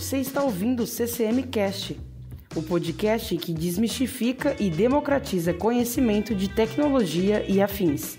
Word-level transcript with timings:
Você 0.00 0.16
está 0.16 0.42
ouvindo 0.42 0.84
o 0.84 0.86
CCM 0.86 1.42
Cast, 1.50 1.94
o 2.56 2.62
podcast 2.62 3.36
que 3.36 3.52
desmistifica 3.52 4.56
e 4.58 4.70
democratiza 4.70 5.52
conhecimento 5.52 6.34
de 6.34 6.48
tecnologia 6.48 7.44
e 7.46 7.60
afins. 7.60 8.16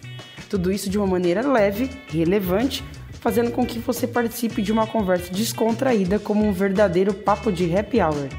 Tudo 0.48 0.72
isso 0.72 0.92
de 0.92 1.00
uma 1.00 1.08
maneira 1.08 1.42
leve, 1.42 1.90
relevante, 2.08 2.84
fazendo 3.14 3.50
com 3.50 3.66
que 3.66 3.80
você 3.80 4.06
participe 4.06 4.62
de 4.62 4.72
uma 4.72 4.86
conversa 4.86 5.34
descontraída 5.34 6.20
como 6.20 6.46
um 6.46 6.54
verdadeiro 6.54 7.16
papo 7.16 7.52
de 7.52 7.76
happy 7.76 8.00
hour. 8.00 8.30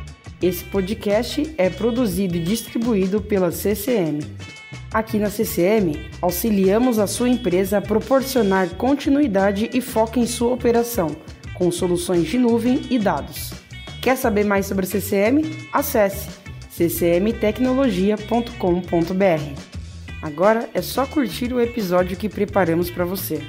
Esse 0.41 0.63
podcast 0.63 1.53
é 1.59 1.69
produzido 1.69 2.37
e 2.37 2.45
distribuído 2.45 3.21
pela 3.21 3.51
CCM. 3.51 4.21
Aqui 4.95 5.19
na 5.19 5.29
CCM, 5.29 5.99
auxiliamos 6.21 7.01
a 7.01 7.09
sua 7.09 7.29
empresa 7.29 7.79
a 7.79 7.83
proporcionar 7.83 8.71
continuidade 8.77 9.69
e 9.75 9.81
foco 9.81 10.21
em 10.21 10.29
sua 10.29 10.53
operação, 10.53 11.17
com 11.63 11.71
soluções 11.71 12.27
de 12.27 12.39
nuvem 12.39 12.83
e 12.91 12.99
dados. 12.99 13.53
Quer 14.03 14.17
saber 14.17 14.45
mais 14.45 14.67
sobre 14.67 14.85
CCM? 14.85 15.43
Acesse 15.73 16.29
ccmtecnologia.com.br. 16.77 19.61
Agora 20.21 20.69
é 20.75 20.83
só 20.83 21.07
curtir 21.07 21.53
o 21.53 21.61
episódio 21.61 22.17
que 22.17 22.29
preparamos 22.29 22.91
para 22.91 23.05
você. 23.05 23.47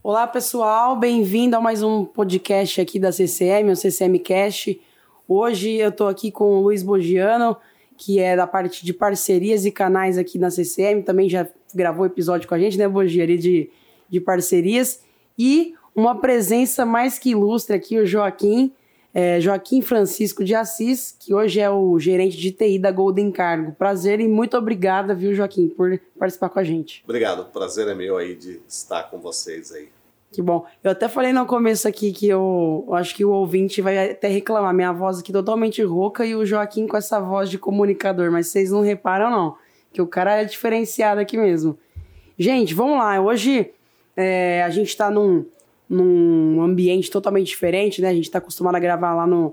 Olá 0.00 0.28
pessoal, 0.28 0.96
bem-vindo 0.96 1.56
a 1.56 1.60
mais 1.60 1.82
um 1.82 2.04
podcast 2.04 2.80
aqui 2.80 3.00
da 3.00 3.10
CCM, 3.10 3.72
o 3.72 3.76
CCM 3.76 4.16
Cast. 4.20 4.80
Hoje 5.32 5.74
eu 5.74 5.90
estou 5.90 6.08
aqui 6.08 6.32
com 6.32 6.56
o 6.56 6.60
Luiz 6.60 6.82
Bogiano, 6.82 7.56
que 7.96 8.18
é 8.18 8.34
da 8.34 8.48
parte 8.48 8.84
de 8.84 8.92
parcerias 8.92 9.64
e 9.64 9.70
canais 9.70 10.18
aqui 10.18 10.40
na 10.40 10.50
CCM, 10.50 11.02
também 11.02 11.28
já 11.28 11.46
gravou 11.72 12.04
episódio 12.04 12.48
com 12.48 12.54
a 12.56 12.58
gente, 12.58 12.76
né, 12.76 12.88
Bogi, 12.88 13.22
ali 13.22 13.38
de, 13.38 13.70
de 14.08 14.20
parcerias. 14.20 15.04
E 15.38 15.72
uma 15.94 16.20
presença 16.20 16.84
mais 16.84 17.16
que 17.16 17.30
ilustre 17.30 17.76
aqui, 17.76 17.96
o 17.96 18.04
Joaquim, 18.04 18.72
é, 19.14 19.40
Joaquim 19.40 19.80
Francisco 19.80 20.42
de 20.42 20.52
Assis, 20.52 21.14
que 21.16 21.32
hoje 21.32 21.60
é 21.60 21.70
o 21.70 21.96
gerente 22.00 22.36
de 22.36 22.50
TI 22.50 22.80
da 22.80 22.90
Golden 22.90 23.30
Cargo. 23.30 23.70
Prazer 23.78 24.18
e 24.18 24.26
muito 24.26 24.56
obrigada, 24.56 25.14
viu, 25.14 25.32
Joaquim, 25.32 25.68
por 25.68 25.96
participar 26.18 26.48
com 26.48 26.58
a 26.58 26.64
gente. 26.64 27.04
Obrigado, 27.04 27.42
o 27.42 27.44
prazer 27.44 27.86
é 27.86 27.94
meu 27.94 28.16
aí 28.16 28.34
de 28.34 28.60
estar 28.66 29.04
com 29.04 29.20
vocês 29.20 29.70
aí. 29.70 29.90
Que 30.32 30.40
bom. 30.40 30.64
Eu 30.82 30.92
até 30.92 31.08
falei 31.08 31.32
no 31.32 31.44
começo 31.44 31.88
aqui 31.88 32.12
que 32.12 32.28
eu, 32.28 32.84
eu, 32.86 32.94
acho 32.94 33.14
que 33.16 33.24
o 33.24 33.30
ouvinte 33.30 33.82
vai 33.82 34.12
até 34.12 34.28
reclamar. 34.28 34.72
Minha 34.72 34.92
voz 34.92 35.18
aqui 35.18 35.32
totalmente 35.32 35.82
rouca 35.82 36.24
e 36.24 36.36
o 36.36 36.46
Joaquim 36.46 36.86
com 36.86 36.96
essa 36.96 37.18
voz 37.18 37.50
de 37.50 37.58
comunicador, 37.58 38.30
mas 38.30 38.46
vocês 38.46 38.70
não 38.70 38.80
reparam, 38.80 39.28
não. 39.28 39.56
Que 39.92 40.00
o 40.00 40.06
cara 40.06 40.40
é 40.40 40.44
diferenciado 40.44 41.20
aqui 41.20 41.36
mesmo. 41.36 41.76
Gente, 42.38 42.74
vamos 42.74 42.96
lá. 42.98 43.20
Hoje 43.20 43.72
é, 44.16 44.62
a 44.62 44.70
gente 44.70 44.88
está 44.88 45.10
num, 45.10 45.44
num 45.88 46.62
ambiente 46.62 47.10
totalmente 47.10 47.48
diferente, 47.48 48.00
né? 48.00 48.10
A 48.10 48.14
gente 48.14 48.26
está 48.26 48.38
acostumado 48.38 48.76
a 48.76 48.80
gravar 48.80 49.14
lá 49.14 49.26
no, 49.26 49.52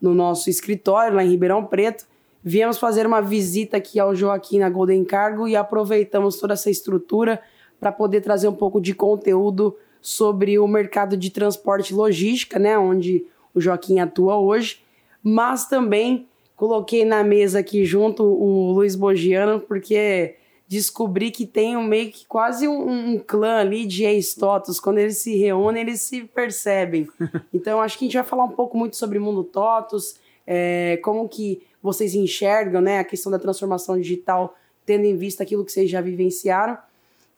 no 0.00 0.12
nosso 0.12 0.50
escritório, 0.50 1.14
lá 1.14 1.24
em 1.24 1.30
Ribeirão 1.30 1.64
Preto. 1.64 2.04
Viemos 2.42 2.78
fazer 2.78 3.06
uma 3.06 3.20
visita 3.20 3.76
aqui 3.76 4.00
ao 4.00 4.14
Joaquim 4.14 4.58
na 4.58 4.68
Golden 4.68 5.04
Cargo 5.04 5.46
e 5.46 5.54
aproveitamos 5.54 6.36
toda 6.38 6.54
essa 6.54 6.68
estrutura 6.68 7.40
para 7.78 7.92
poder 7.92 8.22
trazer 8.22 8.48
um 8.48 8.54
pouco 8.54 8.80
de 8.80 8.92
conteúdo 8.92 9.76
sobre 10.06 10.56
o 10.56 10.68
mercado 10.68 11.16
de 11.16 11.30
transporte 11.30 11.92
e 11.92 11.96
logística, 11.96 12.60
né, 12.60 12.78
onde 12.78 13.26
o 13.52 13.60
Joaquim 13.60 13.98
atua 13.98 14.36
hoje, 14.38 14.78
mas 15.20 15.66
também 15.66 16.28
coloquei 16.54 17.04
na 17.04 17.24
mesa 17.24 17.58
aqui 17.58 17.84
junto 17.84 18.22
o 18.22 18.70
Luiz 18.70 18.94
Bogiano, 18.94 19.58
porque 19.58 20.36
descobri 20.68 21.32
que 21.32 21.44
tem 21.44 21.76
um 21.76 21.82
meio 21.82 22.12
que 22.12 22.24
quase 22.24 22.68
um, 22.68 23.14
um 23.14 23.18
clã 23.18 23.56
ali 23.56 23.84
de 23.84 24.04
ex-totos. 24.04 24.78
Quando 24.78 24.98
eles 24.98 25.18
se 25.18 25.36
reúnem, 25.36 25.82
eles 25.82 26.02
se 26.02 26.22
percebem. 26.22 27.08
Então, 27.52 27.80
acho 27.80 27.98
que 27.98 28.04
a 28.04 28.06
gente 28.06 28.14
vai 28.14 28.24
falar 28.24 28.44
um 28.44 28.52
pouco 28.52 28.78
muito 28.78 28.94
sobre 28.94 29.18
o 29.18 29.20
mundo 29.20 29.42
totos, 29.42 30.20
é, 30.46 31.00
como 31.02 31.28
que 31.28 31.62
vocês 31.82 32.14
enxergam 32.14 32.80
né, 32.80 33.00
a 33.00 33.04
questão 33.04 33.32
da 33.32 33.40
transformação 33.40 34.00
digital, 34.00 34.54
tendo 34.84 35.04
em 35.04 35.16
vista 35.16 35.42
aquilo 35.42 35.64
que 35.64 35.72
vocês 35.72 35.90
já 35.90 36.00
vivenciaram. 36.00 36.78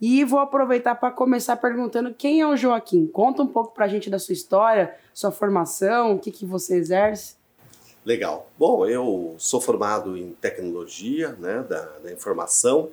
E 0.00 0.24
vou 0.24 0.38
aproveitar 0.38 0.94
para 0.94 1.10
começar 1.10 1.56
perguntando 1.56 2.14
quem 2.14 2.40
é 2.40 2.46
o 2.46 2.56
Joaquim. 2.56 3.06
Conta 3.06 3.42
um 3.42 3.46
pouco 3.48 3.74
para 3.74 3.86
a 3.86 3.88
gente 3.88 4.08
da 4.08 4.18
sua 4.18 4.32
história, 4.32 4.94
sua 5.12 5.32
formação, 5.32 6.14
o 6.14 6.18
que, 6.18 6.30
que 6.30 6.46
você 6.46 6.76
exerce. 6.76 7.34
Legal. 8.04 8.48
Bom, 8.56 8.86
eu 8.86 9.34
sou 9.38 9.60
formado 9.60 10.16
em 10.16 10.30
tecnologia 10.40 11.32
né, 11.32 11.64
da, 11.68 11.82
da 11.98 12.12
informação, 12.12 12.90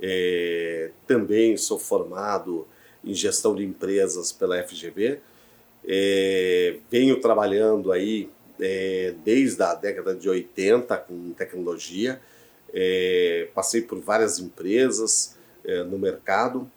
é, 0.00 0.90
também 1.06 1.56
sou 1.56 1.78
formado 1.78 2.66
em 3.04 3.12
gestão 3.12 3.54
de 3.54 3.64
empresas 3.64 4.32
pela 4.32 4.62
FGV, 4.62 5.20
é, 5.86 6.76
venho 6.90 7.20
trabalhando 7.20 7.92
aí 7.92 8.30
é, 8.60 9.14
desde 9.24 9.62
a 9.62 9.74
década 9.74 10.14
de 10.14 10.28
80 10.28 10.96
com 10.98 11.32
tecnologia, 11.32 12.20
é, 12.72 13.48
passei 13.54 13.82
por 13.82 14.00
várias 14.00 14.38
empresas, 14.38 15.36
no 15.88 15.98
mercado. 15.98 16.70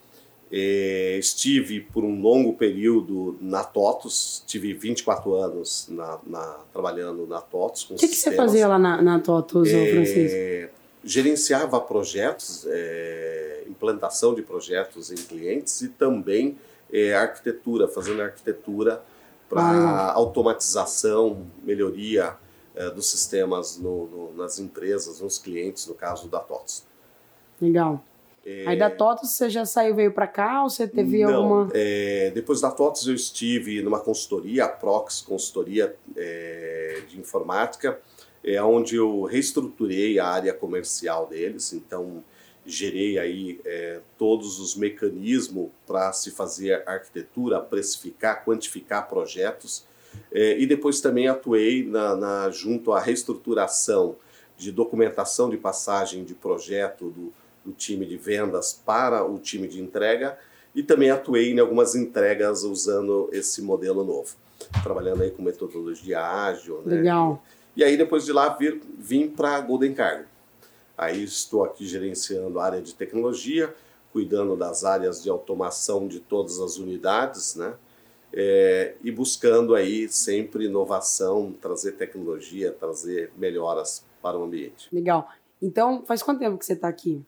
É, 0.50 1.18
estive 1.20 1.82
por 1.82 2.06
um 2.06 2.22
longo 2.22 2.54
período 2.54 3.38
na 3.42 3.66
TOTUS, 3.66 4.44
tive 4.48 4.74
24 4.74 5.36
anos 5.36 5.88
na, 5.90 6.20
na, 6.26 6.60
trabalhando 6.72 7.28
na 7.28 7.42
TOTUS. 7.42 7.92
O 7.92 7.96
que, 7.96 8.08
que, 8.08 8.16
você 8.16 8.32
fazia 8.32 8.66
lá 8.66 8.80
na, 8.80 9.02
na 9.02 9.20
TOTUS, 9.20 9.68
é, 9.68 9.92
Francisco? 9.92 10.74
Gerenciava 11.04 11.82
projetos, 11.82 12.66
é, 12.70 13.64
implantação 13.68 14.34
de 14.34 14.42
projetos 14.42 15.12
em 15.12 15.16
clientes 15.16 15.82
e 15.82 15.90
também 15.90 16.58
é, 16.94 17.14
arquitetura, 17.14 17.90
fazendo 17.90 18.22
arquitetura 18.22 19.04
para 19.50 19.62
ah, 19.62 20.12
automatização, 20.14 21.46
melhoria 21.64 22.36
dos 22.94 23.10
sistemas 23.10 23.78
no, 23.80 24.06
no, 24.06 24.34
nas 24.36 24.60
empresas, 24.60 25.20
nos 25.20 25.40
clientes, 25.40 25.88
no 25.88 25.96
caso 25.96 26.28
da 26.28 26.40
TOTUS. 26.40 26.84
Legal. 27.60 28.04
É... 28.48 28.64
Aí 28.66 28.78
da 28.78 28.90
TOTOS 28.90 29.32
você 29.32 29.50
já 29.50 29.66
saiu, 29.66 29.94
veio 29.94 30.14
para 30.14 30.26
cá 30.26 30.64
ou 30.64 30.70
você 30.70 30.88
teve 30.88 31.22
Não, 31.26 31.36
alguma... 31.36 31.70
É, 31.74 32.32
depois 32.34 32.62
da 32.62 32.72
TOTOS 32.72 33.08
eu 33.08 33.14
estive 33.14 33.82
numa 33.82 34.00
consultoria, 34.00 34.64
a 34.64 34.70
Prox 34.70 35.20
Consultoria 35.20 35.94
é, 36.16 37.02
de 37.10 37.20
Informática, 37.20 38.00
é, 38.42 38.64
onde 38.64 38.96
eu 38.96 39.24
reestruturei 39.24 40.18
a 40.18 40.28
área 40.28 40.54
comercial 40.54 41.28
deles, 41.28 41.74
então 41.74 42.24
gerei 42.66 43.20
aí 43.20 43.60
é, 43.66 44.00
todos 44.18 44.62
os 44.62 44.78
mecanismos 44.78 45.70
para 45.86 46.14
se 46.14 46.32
fazer 46.32 46.84
arquitetura, 46.88 47.60
precificar, 47.60 48.46
quantificar 48.46 49.10
projetos, 49.10 49.84
é, 50.32 50.58
e 50.58 50.66
depois 50.66 51.02
também 51.02 51.28
atuei 51.28 51.86
na, 51.86 52.16
na, 52.16 52.50
junto 52.50 52.94
à 52.94 53.00
reestruturação 53.02 54.16
de 54.56 54.72
documentação 54.72 55.50
de 55.50 55.58
passagem 55.58 56.24
de 56.24 56.34
projeto 56.34 57.10
do 57.10 57.34
do 57.68 57.74
time 57.74 58.06
de 58.06 58.16
vendas 58.16 58.72
para 58.86 59.26
o 59.26 59.38
time 59.38 59.68
de 59.68 59.82
entrega 59.82 60.40
e 60.74 60.82
também 60.82 61.12
atuei 61.12 61.52
em 61.52 61.60
algumas 61.60 61.96
entregas 61.96 62.64
usando 62.64 63.30
esse 63.34 63.62
modelo 63.62 64.06
novo, 64.06 64.36
trabalhando 64.82 65.24
aí 65.24 65.32
com 65.32 65.42
metodologia 65.42 66.22
ágil. 66.22 66.82
Né? 66.86 66.96
Legal. 66.96 67.44
E 67.76 67.84
aí 67.84 67.98
depois 67.98 68.24
de 68.26 68.32
lá 68.32 68.50
vir, 68.50 68.82
vim 68.98 69.28
para 69.28 69.60
Golden 69.60 69.94
Cargo. 69.94 70.26
Aí 70.98 71.24
estou 71.24 71.66
aqui 71.66 71.86
gerenciando 71.86 72.58
a 72.58 72.66
área 72.66 72.82
de 72.82 72.96
tecnologia, 72.96 73.76
cuidando 74.14 74.56
das 74.56 74.86
áreas 74.86 75.22
de 75.22 75.30
automação 75.30 76.08
de 76.08 76.22
todas 76.22 76.60
as 76.60 76.78
unidades, 76.78 77.56
né? 77.56 77.74
É, 78.34 78.96
e 79.04 79.12
buscando 79.12 79.76
aí 79.76 80.08
sempre 80.10 80.66
inovação, 80.66 81.54
trazer 81.62 81.94
tecnologia, 81.94 82.72
trazer 82.72 83.32
melhoras 83.38 84.06
para 84.22 84.38
o 84.38 84.44
ambiente. 84.44 84.88
Legal. 84.92 85.30
Então, 85.62 86.04
faz 86.06 86.22
quanto 86.22 86.40
tempo 86.40 86.58
que 86.58 86.66
você 86.66 86.74
está 86.74 86.88
aqui? 86.88 87.24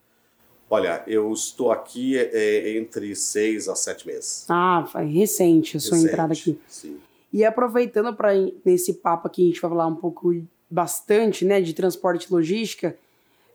Olha, 0.69 1.03
eu 1.07 1.31
estou 1.33 1.71
aqui 1.71 2.17
é, 2.17 2.77
entre 2.77 3.15
seis 3.15 3.67
a 3.67 3.75
sete 3.75 4.05
meses. 4.05 4.45
Ah, 4.47 4.87
foi 4.91 5.05
recente 5.05 5.77
a 5.77 5.79
sua 5.79 5.95
recente, 5.95 6.11
entrada 6.11 6.33
aqui. 6.33 6.59
Sim. 6.67 6.97
E 7.33 7.43
aproveitando 7.43 8.13
para 8.15 8.29
nesse 8.63 8.93
papo 8.95 9.27
aqui 9.27 9.43
a 9.43 9.45
gente 9.47 9.61
vai 9.61 9.71
falar 9.71 9.87
um 9.87 9.95
pouco 9.95 10.33
bastante, 10.69 11.43
né, 11.43 11.59
de 11.59 11.73
transporte 11.73 12.25
e 12.25 12.31
logística. 12.31 12.95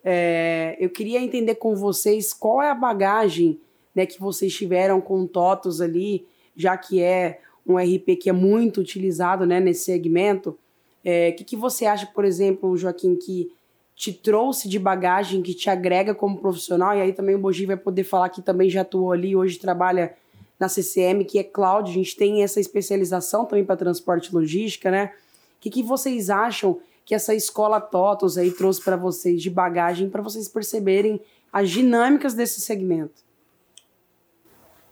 É, 0.05 0.77
eu 0.81 0.91
queria 0.91 1.21
entender 1.21 1.55
com 1.55 1.77
vocês 1.77 2.33
qual 2.33 2.61
é 2.61 2.71
a 2.71 2.75
bagagem, 2.75 3.61
né, 3.95 4.05
que 4.07 4.21
vocês 4.21 4.53
tiveram 4.53 5.01
com 5.01 5.23
o 5.23 5.29
TOTOS 5.29 5.81
ali, 5.81 6.27
já 6.57 6.77
que 6.77 7.01
é 7.01 7.41
um 7.67 7.77
RP 7.77 8.17
que 8.21 8.29
é 8.29 8.33
muito 8.33 8.81
utilizado, 8.81 9.47
né, 9.47 9.61
nesse 9.61 9.85
segmento. 9.85 10.51
O 10.51 10.59
é, 11.05 11.33
que, 11.33 11.45
que 11.45 11.57
você 11.57 11.87
acha, 11.87 12.07
por 12.07 12.25
exemplo, 12.25 12.77
Joaquim, 12.77 13.15
que 13.15 13.53
te 13.97 14.13
trouxe 14.13 14.69
de 14.69 14.79
bagagem, 14.79 15.43
que 15.43 15.55
te 15.55 15.71
agrega 15.71 16.15
como 16.15 16.39
profissional, 16.39 16.97
e 16.97 17.01
aí 17.01 17.13
também 17.13 17.35
o 17.35 17.39
Bogi 17.39 17.67
vai 17.67 17.77
poder 17.77 18.05
falar 18.05 18.29
que 18.29 18.43
também 18.43 18.69
já 18.69 18.81
atuou 18.81 19.13
ali, 19.13 19.37
hoje 19.37 19.59
trabalha 19.59 20.15
na 20.59 20.69
CCM, 20.69 21.25
que 21.25 21.39
é 21.39 21.45
cloud, 21.45 21.91
a 21.91 21.95
gente 21.95 22.17
tem 22.17 22.43
essa 22.43 22.61
especialização 22.61 23.45
também 23.45 23.65
para 23.65 23.77
transporte 23.77 24.29
e 24.29 24.35
logística, 24.35 24.91
né? 24.91 25.13
O 25.57 25.61
que, 25.61 25.71
que 25.71 25.83
vocês 25.83 26.31
acham 26.31 26.81
que 27.05 27.15
essa 27.15 27.35
escola 27.35 27.81
TOTOS 27.81 28.39
aí 28.39 28.51
trouxe 28.51 28.83
para 28.83 28.97
vocês 28.97 29.43
de 29.43 29.51
bagagem 29.51 30.09
para 30.09 30.23
vocês 30.23 30.49
perceberem 30.49 31.21
as 31.53 31.71
dinâmicas 31.71 32.35
desse 32.35 32.61
segmento? 32.61 33.23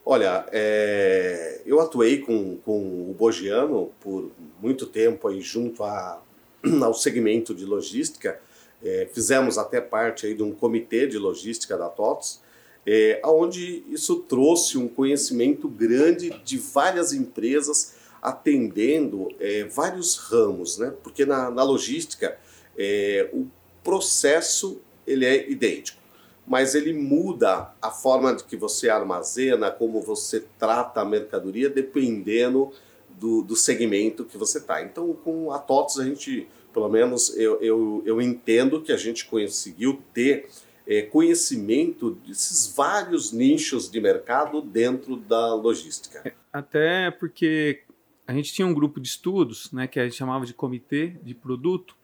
Olha, 0.05 0.45
é, 0.51 1.61
eu 1.65 1.79
atuei 1.79 2.19
com, 2.19 2.57
com 2.57 3.09
o 3.09 3.15
Bogiano 3.17 3.91
por 4.01 4.31
muito 4.61 4.85
tempo 4.85 5.27
aí 5.27 5.39
junto 5.39 5.83
a, 5.83 6.21
ao 6.83 6.93
segmento 6.93 7.53
de 7.53 7.65
logística. 7.65 8.39
É, 8.83 9.07
fizemos 9.11 9.57
até 9.57 9.79
parte 9.79 10.25
aí 10.25 10.33
de 10.33 10.43
um 10.43 10.51
comitê 10.51 11.07
de 11.07 11.17
logística 11.17 11.77
da 11.77 11.87
TOTOS, 11.89 12.41
é, 12.85 13.21
onde 13.23 13.83
isso 13.89 14.17
trouxe 14.17 14.77
um 14.77 14.89
conhecimento 14.89 15.69
grande 15.69 16.29
de 16.43 16.57
várias 16.57 17.13
empresas 17.13 17.95
atendendo 18.21 19.29
é, 19.39 19.63
vários 19.65 20.17
ramos, 20.17 20.77
né? 20.77 20.93
Porque 21.01 21.25
na, 21.25 21.49
na 21.49 21.63
logística 21.63 22.37
é, 22.77 23.29
o 23.33 23.47
processo 23.83 24.81
ele 25.05 25.25
é 25.25 25.49
idêntico, 25.49 25.99
mas 26.47 26.75
ele 26.75 26.93
muda 26.93 27.73
a 27.81 27.91
forma 27.91 28.33
de 28.33 28.43
que 28.43 28.55
você 28.55 28.89
armazena, 28.89 29.71
como 29.71 30.01
você 30.01 30.45
trata 30.57 31.01
a 31.01 31.05
mercadoria, 31.05 31.69
dependendo 31.69 32.71
do, 33.09 33.41
do 33.41 33.55
segmento 33.55 34.25
que 34.25 34.37
você 34.37 34.57
está. 34.57 34.81
Então, 34.81 35.13
com 35.23 35.51
a 35.51 35.59
TOTS, 35.59 35.99
a 35.99 36.05
gente, 36.05 36.47
pelo 36.73 36.89
menos, 36.89 37.35
eu, 37.37 37.61
eu, 37.61 38.03
eu 38.05 38.21
entendo 38.21 38.81
que 38.81 38.91
a 38.91 38.97
gente 38.97 39.25
conseguiu 39.25 40.01
ter 40.13 40.49
é, 40.87 41.03
conhecimento 41.03 42.11
desses 42.25 42.73
vários 42.75 43.31
nichos 43.31 43.89
de 43.89 44.01
mercado 44.01 44.61
dentro 44.61 45.15
da 45.15 45.53
logística. 45.53 46.33
Até 46.51 47.11
porque 47.11 47.83
a 48.27 48.33
gente 48.33 48.51
tinha 48.53 48.67
um 48.67 48.73
grupo 48.73 48.99
de 48.99 49.07
estudos, 49.07 49.71
né, 49.71 49.87
que 49.87 49.99
a 49.99 50.03
gente 50.03 50.15
chamava 50.15 50.45
de 50.45 50.53
comitê 50.53 51.15
de 51.23 51.33
produto, 51.33 51.95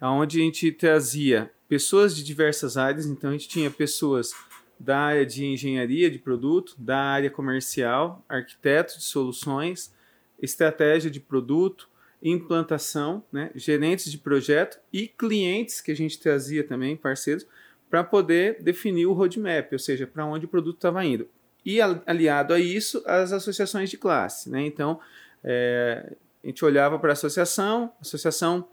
onde 0.00 0.40
a 0.40 0.44
gente 0.44 0.70
trazia 0.72 1.50
pessoas 1.68 2.14
de 2.14 2.24
diversas 2.24 2.76
áreas, 2.76 3.06
então 3.06 3.30
a 3.30 3.32
gente 3.32 3.48
tinha 3.48 3.70
pessoas 3.70 4.34
da 4.78 4.98
área 4.98 5.24
de 5.24 5.44
engenharia 5.46 6.10
de 6.10 6.18
produto, 6.18 6.74
da 6.76 6.98
área 6.98 7.30
comercial, 7.30 8.24
arquitetos 8.28 8.96
de 8.96 9.04
soluções, 9.04 9.94
estratégia 10.40 11.08
de 11.10 11.20
produto, 11.20 11.88
implantação, 12.22 13.22
né, 13.32 13.50
gerentes 13.54 14.10
de 14.10 14.18
projeto 14.18 14.78
e 14.92 15.08
clientes 15.08 15.80
que 15.80 15.90
a 15.90 15.96
gente 15.96 16.18
trazia 16.18 16.62
também, 16.62 16.96
parceiros, 16.96 17.46
para 17.90 18.04
poder 18.04 18.62
definir 18.62 19.06
o 19.06 19.12
roadmap, 19.12 19.72
ou 19.72 19.78
seja, 19.78 20.06
para 20.06 20.24
onde 20.24 20.46
o 20.46 20.48
produto 20.48 20.76
estava 20.76 21.04
indo. 21.04 21.28
E 21.64 21.80
aliado 21.80 22.54
a 22.54 22.58
isso, 22.58 23.02
as 23.06 23.32
associações 23.32 23.90
de 23.90 23.96
classe. 23.96 24.48
Né? 24.48 24.64
Então, 24.64 24.98
é, 25.44 26.12
a 26.42 26.46
gente 26.46 26.64
olhava 26.64 26.98
para 26.98 27.10
a 27.10 27.12
associação, 27.12 27.92
a 27.98 28.02
associação 28.02 28.66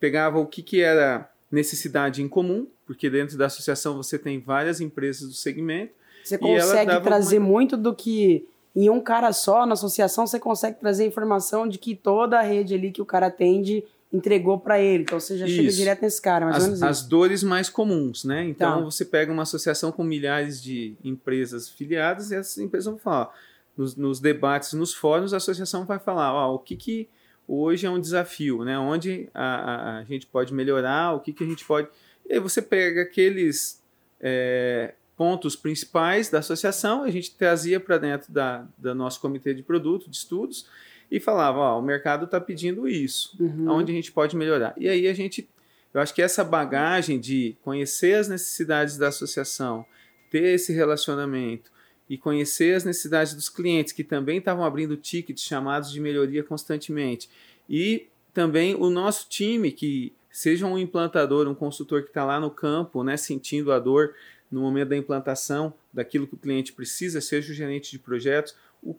pegava 0.00 0.38
o 0.38 0.46
que, 0.46 0.62
que 0.62 0.80
era 0.80 1.30
necessidade 1.50 2.22
em 2.22 2.28
comum, 2.28 2.66
porque 2.86 3.08
dentro 3.08 3.38
da 3.38 3.46
associação 3.46 3.96
você 3.96 4.18
tem 4.18 4.40
várias 4.40 4.80
empresas 4.80 5.28
do 5.28 5.34
segmento. 5.34 5.92
Você 6.22 6.36
consegue 6.36 7.00
trazer 7.00 7.38
uma... 7.38 7.46
muito 7.46 7.76
do 7.76 7.94
que 7.94 8.46
em 8.74 8.90
um 8.90 9.00
cara 9.00 9.32
só, 9.32 9.64
na 9.64 9.74
associação, 9.74 10.26
você 10.26 10.40
consegue 10.40 10.80
trazer 10.80 11.06
informação 11.06 11.68
de 11.68 11.78
que 11.78 11.94
toda 11.94 12.38
a 12.38 12.42
rede 12.42 12.74
ali 12.74 12.90
que 12.90 13.00
o 13.02 13.06
cara 13.06 13.26
atende 13.26 13.84
entregou 14.12 14.58
para 14.58 14.80
ele. 14.80 15.02
Então 15.02 15.18
você 15.18 15.36
já 15.36 15.46
isso. 15.46 15.56
chega 15.56 15.70
direto 15.70 16.02
nesse 16.02 16.22
cara, 16.22 16.46
mais 16.46 16.56
as, 16.56 16.62
ou 16.62 16.68
menos 16.68 16.82
As 16.82 17.02
dores 17.02 17.42
mais 17.42 17.68
comuns, 17.68 18.24
né? 18.24 18.44
Então 18.44 18.78
tá. 18.78 18.84
você 18.84 19.04
pega 19.04 19.32
uma 19.32 19.42
associação 19.42 19.90
com 19.90 20.04
milhares 20.04 20.62
de 20.62 20.94
empresas 21.02 21.68
filiadas 21.68 22.30
e 22.30 22.36
essas 22.36 22.58
empresas 22.58 22.86
vão 22.86 22.98
falar 22.98 23.32
nos, 23.76 23.96
nos, 23.96 24.20
debates, 24.20 24.72
nos 24.72 24.94
fóruns, 24.94 25.32
a 25.32 25.38
associação 25.38 25.84
vai 25.84 25.98
falar 25.98 26.32
ó, 26.32 26.54
o 26.54 26.58
que, 26.58 26.76
que 26.76 27.08
hoje 27.46 27.86
é 27.86 27.90
um 27.90 28.00
desafio, 28.00 28.64
né? 28.64 28.78
onde 28.78 29.28
a, 29.34 29.44
a, 29.44 29.98
a 29.98 30.04
gente 30.04 30.26
pode 30.26 30.54
melhorar, 30.54 31.12
o 31.14 31.20
que, 31.20 31.32
que 31.32 31.44
a 31.44 31.46
gente 31.46 31.64
pode. 31.64 31.88
E 32.28 32.34
aí 32.34 32.40
você 32.40 32.62
pega 32.62 33.02
aqueles 33.02 33.82
é, 34.20 34.94
pontos 35.16 35.54
principais 35.54 36.28
da 36.28 36.38
associação, 36.40 37.04
a 37.04 37.10
gente 37.10 37.34
trazia 37.34 37.78
para 37.78 37.98
dentro 37.98 38.32
da, 38.32 38.66
da 38.76 38.94
nosso 38.94 39.20
comitê 39.20 39.54
de 39.54 39.62
produto, 39.62 40.10
de 40.10 40.16
estudos, 40.16 40.66
e 41.10 41.20
falava: 41.20 41.58
ó, 41.58 41.78
o 41.78 41.82
mercado 41.82 42.24
está 42.24 42.40
pedindo 42.40 42.88
isso, 42.88 43.36
uhum. 43.38 43.70
onde 43.70 43.92
a 43.92 43.94
gente 43.94 44.10
pode 44.12 44.36
melhorar. 44.36 44.74
E 44.76 44.88
aí 44.88 45.06
a 45.06 45.14
gente. 45.14 45.48
Eu 45.92 46.00
acho 46.00 46.12
que 46.12 46.20
essa 46.20 46.42
bagagem 46.42 47.20
de 47.20 47.56
conhecer 47.62 48.14
as 48.14 48.26
necessidades 48.26 48.98
da 48.98 49.08
associação, 49.08 49.86
ter 50.28 50.54
esse 50.54 50.72
relacionamento, 50.72 51.70
e 52.08 52.18
conhecer 52.18 52.74
as 52.74 52.84
necessidades 52.84 53.34
dos 53.34 53.48
clientes 53.48 53.92
que 53.92 54.04
também 54.04 54.38
estavam 54.38 54.64
abrindo 54.64 54.96
tickets 54.96 55.42
chamados 55.42 55.90
de 55.90 56.00
melhoria 56.00 56.42
constantemente. 56.42 57.28
E 57.68 58.08
também 58.32 58.74
o 58.74 58.90
nosso 58.90 59.28
time, 59.28 59.70
que 59.70 60.12
seja 60.30 60.66
um 60.66 60.76
implantador, 60.76 61.48
um 61.48 61.54
consultor 61.54 62.02
que 62.02 62.08
está 62.08 62.24
lá 62.24 62.40
no 62.40 62.50
campo, 62.50 63.02
né, 63.02 63.16
sentindo 63.16 63.72
a 63.72 63.78
dor 63.78 64.14
no 64.54 64.60
momento 64.60 64.90
da 64.90 64.96
implantação 64.96 65.74
daquilo 65.92 66.26
que 66.26 66.34
o 66.34 66.38
cliente 66.38 66.72
precisa, 66.72 67.20
seja 67.20 67.52
o 67.52 67.54
gerente 67.54 67.90
de 67.90 67.98
projetos, 67.98 68.54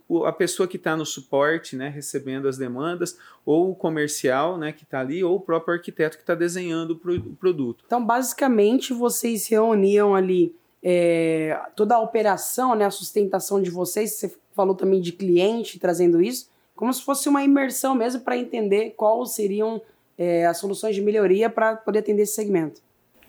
o, 0.07 0.25
a 0.25 0.33
pessoa 0.33 0.67
que 0.67 0.77
está 0.77 0.97
no 0.97 1.05
suporte, 1.05 1.75
né, 1.75 1.87
recebendo 1.87 2.47
as 2.47 2.57
demandas, 2.57 3.17
ou 3.45 3.71
o 3.71 3.75
comercial 3.75 4.57
né, 4.57 4.71
que 4.71 4.83
está 4.83 4.99
ali, 4.99 5.23
ou 5.23 5.35
o 5.35 5.39
próprio 5.39 5.75
arquiteto 5.75 6.17
que 6.17 6.23
está 6.23 6.35
desenhando 6.35 6.91
o, 6.91 6.95
pro, 6.97 7.15
o 7.15 7.35
produto. 7.35 7.83
Então, 7.85 8.03
basicamente, 8.03 8.93
vocês 8.93 9.47
reuniam 9.47 10.15
ali 10.15 10.53
é, 10.83 11.57
toda 11.75 11.95
a 11.95 11.99
operação, 11.99 12.75
né, 12.75 12.85
a 12.85 12.91
sustentação 12.91 13.61
de 13.61 13.69
vocês, 13.69 14.13
você 14.13 14.35
falou 14.53 14.75
também 14.75 14.99
de 14.99 15.11
cliente 15.11 15.79
trazendo 15.79 16.21
isso, 16.21 16.49
como 16.75 16.91
se 16.93 17.01
fosse 17.01 17.29
uma 17.29 17.43
imersão 17.43 17.95
mesmo 17.95 18.21
para 18.21 18.37
entender 18.37 18.93
quais 18.97 19.31
seriam 19.31 19.81
é, 20.17 20.45
as 20.45 20.57
soluções 20.57 20.95
de 20.95 21.01
melhoria 21.01 21.49
para 21.49 21.75
poder 21.75 21.99
atender 21.99 22.23
esse 22.23 22.33
segmento. 22.33 22.81